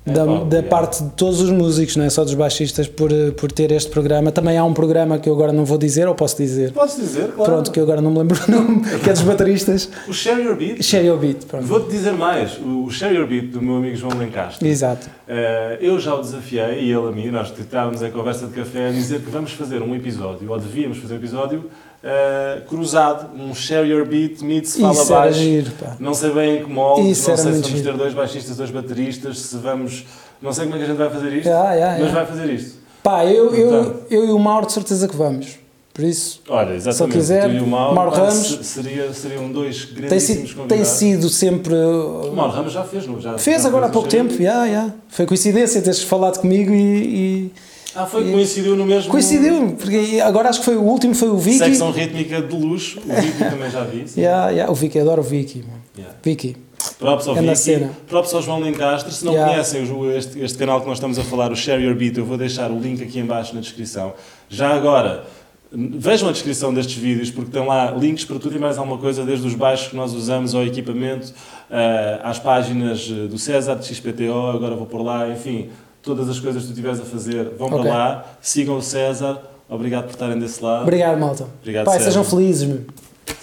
da, 0.07 0.45
da 0.45 0.63
parte 0.63 1.03
de 1.03 1.11
todos 1.11 1.41
os 1.41 1.51
músicos, 1.51 1.97
não 1.97 2.05
é 2.05 2.11
só 2.11 2.25
dos 2.25 2.35
baixistas, 2.35 2.87
por, 2.87 3.11
por 3.37 3.51
ter 3.51 3.73
este 3.73 3.91
programa. 3.91 4.31
Também 4.31 4.59
há 4.59 4.65
um 4.65 4.75
programa 4.75 5.19
que 5.19 5.29
eu 5.29 5.33
agora 5.33 5.53
não 5.53 5.65
vou 5.65 5.79
dizer, 5.79 6.07
ou 6.07 6.15
posso 6.15 6.37
dizer? 6.37 6.73
Posso 6.73 7.01
dizer, 7.01 7.33
claro. 7.33 7.53
Pronto, 7.53 7.71
que 7.71 7.81
eu 7.81 7.85
agora 7.85 8.01
não 8.03 8.11
me 8.11 8.19
lembro 8.19 8.39
o 8.47 8.51
nome, 8.51 8.81
que 9.03 9.09
é 9.09 9.13
dos 9.13 9.23
bateristas. 9.23 9.89
o 10.07 10.13
Share 10.13 10.43
Your 10.43 10.57
Beat. 10.57 10.83
Share 10.83 11.07
Your 11.07 11.19
Beat, 11.19 11.47
pronto. 11.47 11.65
Vou-te 11.65 11.91
dizer 11.91 12.13
mais, 12.13 12.59
o 12.59 12.91
Share 12.91 13.15
Your 13.15 13.27
Beat 13.27 13.47
do 13.47 13.63
meu 13.63 13.77
amigo 13.77 13.97
João 13.97 14.17
Lencastre. 14.19 14.69
Exato. 14.69 15.09
Uh, 15.27 15.81
eu 15.81 15.99
já 15.99 16.15
o 16.15 16.21
desafiei, 16.21 16.83
e 16.83 16.93
ele 16.93 17.09
a 17.09 17.13
mim, 17.13 17.29
nós 17.29 17.53
estávamos 17.59 18.03
em 18.03 18.11
conversa 18.11 18.47
de 18.47 18.53
café 18.53 18.89
a 18.89 18.93
dizer 18.93 19.21
que 19.21 19.31
vamos 19.31 19.53
fazer 19.53 19.81
um 19.81 19.95
episódio, 19.95 20.51
ou 20.51 20.59
devíamos 20.59 20.99
fazer 20.99 21.15
um 21.15 21.17
episódio, 21.17 21.71
Uh, 22.05 22.61
cruzado, 22.69 23.31
um 23.35 23.55
share 23.55 23.89
your 23.89 24.05
beat, 24.05 24.43
meets, 24.43 24.77
fala 24.77 25.05
baixo. 25.07 25.39
Giro, 25.39 25.73
não 25.99 26.13
sei 26.13 26.31
bem 26.33 26.59
em 26.59 26.65
que 26.65 26.71
molde, 26.71 27.09
não 27.09 27.15
sei 27.15 27.35
se 27.35 27.45
vamos 27.45 27.67
giro. 27.67 27.83
ter 27.83 27.97
dois 27.97 28.13
baixistas, 28.13 28.59
dois 28.59 28.71
bateristas, 28.71 29.39
se 29.39 29.57
vamos 29.57 30.05
não 30.45 30.53
sei 30.53 30.65
como 30.65 30.77
é 30.77 30.79
que 30.81 30.85
a 30.85 30.89
gente 30.89 30.99
vai 30.99 31.09
fazer 31.09 31.33
isto, 31.33 31.49
yeah, 31.49 31.73
yeah, 31.73 31.93
mas 31.93 32.11
yeah. 32.11 32.21
vai 32.21 32.27
fazer 32.27 32.53
isto. 32.53 32.79
Pá, 33.03 33.25
eu, 33.25 33.55
eu, 33.55 34.05
eu 34.11 34.27
e 34.27 34.31
o 34.33 34.39
Mauro 34.39 34.67
de 34.67 34.73
certeza 34.73 35.09
que 35.09 35.17
vamos. 35.17 35.59
Por 35.95 36.05
isso, 36.05 36.43
Olha, 36.49 36.75
exatamente. 36.75 37.13
se 37.13 37.19
quiser, 37.19 37.49
tu 37.49 37.55
e 37.55 37.61
o 37.61 37.67
Mauro, 37.67 37.95
Mauro 37.95 38.11
Ramos 38.11 38.59
seria, 38.63 39.13
seriam 39.15 39.51
dois 39.51 39.85
grandíssimos 39.85 40.53
tem, 40.53 40.67
tem 40.67 40.85
sido 40.85 41.31
sempre. 41.31 41.73
O 41.73 42.33
Mauro 42.35 42.53
Ramos 42.53 42.73
já 42.73 42.83
fez, 42.83 43.07
não? 43.07 43.19
Já, 43.21 43.39
fez 43.39 43.63
já 43.63 43.69
agora 43.69 43.87
há 43.87 43.89
pouco 43.89 44.09
tempo, 44.09 44.35
yeah, 44.35 44.67
yeah. 44.67 44.93
foi 45.09 45.25
coincidência 45.25 45.81
teres 45.81 46.03
falado 46.03 46.41
comigo 46.41 46.75
e, 46.75 46.77
e 46.77 47.53
ah, 47.95 48.07
foi, 48.07 48.31
coincidiu 48.31 48.77
no 48.77 48.85
mesmo. 48.85 49.11
Coincidiu, 49.11 49.73
porque 49.79 50.21
agora 50.23 50.49
acho 50.49 50.61
que 50.61 50.65
foi 50.65 50.77
o 50.77 50.83
último, 50.83 51.15
foi 51.15 51.29
o 51.29 51.37
Vicky. 51.37 51.59
Secção 51.59 51.91
rítmica 51.91 52.43
de 52.43 52.57
luxo, 52.57 53.01
o 53.01 53.21
Vicky 53.23 53.39
também 53.51 53.71
já 53.71 53.85
vi. 53.85 54.05
Yeah, 54.17 54.51
yeah, 54.51 54.73
o 54.73 54.75
Vicky, 54.75 54.99
adoro 54.99 55.21
o 55.21 55.25
Vicky. 55.25 55.65
Yeah. 55.97 56.17
Vicky. 56.23 56.57
Props 56.99 57.29
ao 57.29 57.35
Vicky, 57.35 57.57
cena. 57.57 57.91
props 58.07 58.35
ao 58.35 58.43
João 58.43 58.61
Lencastre. 58.61 59.13
Se 59.13 59.25
não 59.25 59.33
yeah. 59.33 59.53
conhecem 59.53 59.85
este, 60.17 60.41
este 60.41 60.59
canal 60.59 60.81
que 60.81 60.87
nós 60.87 60.99
estamos 60.99 61.19
a 61.19 61.25
falar, 61.25 61.51
o 61.51 61.57
Share 61.57 61.83
Your 61.83 61.95
Beat, 61.95 62.19
eu 62.19 62.25
vou 62.25 62.37
deixar 62.37 62.71
o 62.71 62.79
link 62.79 63.03
aqui 63.03 63.19
embaixo 63.21 63.55
na 63.55 63.61
descrição. 63.61 64.13
Já 64.49 64.75
agora, 64.75 65.25
vejam 65.73 66.29
a 66.29 66.33
descrição 66.33 66.73
destes 66.73 66.97
vídeos, 66.97 67.31
porque 67.31 67.51
tem 67.51 67.67
lá 67.67 67.91
links 67.91 68.25
para 68.25 68.39
tudo 68.39 68.57
e 68.57 68.59
mais 68.59 68.79
alguma 68.79 68.99
coisa, 68.99 69.25
desde 69.25 69.47
os 69.47 69.55
baixos 69.55 69.89
que 69.89 69.97
nós 69.97 70.13
usamos 70.13 70.55
ao 70.55 70.65
equipamento, 70.65 71.29
uh, 71.29 72.21
às 72.23 72.39
páginas 72.39 73.09
eh, 73.11 73.27
do 73.27 73.39
César, 73.39 73.77
de 73.77 73.87
XPTO, 73.87 74.51
agora 74.55 74.77
vou 74.77 74.87
por 74.87 75.03
lá, 75.03 75.29
enfim, 75.29 75.71
todas 76.05 76.29
as 76.29 76.39
coisas 76.39 76.63
que 76.63 76.69
tu 76.69 76.73
estiveres 76.73 77.01
a 77.01 77.05
fazer, 77.05 77.51
vão 77.59 77.69
okay. 77.69 77.81
para 77.81 77.89
lá, 77.89 78.25
sigam 78.41 78.77
o 78.77 78.83
César, 78.83 79.41
obrigado 79.69 80.05
por 80.05 80.13
estarem 80.13 80.39
desse 80.39 80.63
lado. 80.63 80.83
Obrigado, 80.83 81.19
malta. 81.19 81.47
Obrigado, 81.61 81.87
Pai, 81.87 81.99
sejam 82.01 82.23
felizes, 82.23 82.69
meu. 82.69 82.83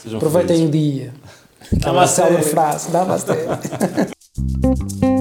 Sejam 0.01 0.17
Aproveitem 0.17 0.69
felizes. 0.69 0.69
o 0.69 0.71
dia. 0.71 1.13
Aquela 1.77 2.07
célebre 2.07 2.43
frase, 2.43 2.91
Namaste. 2.91 3.31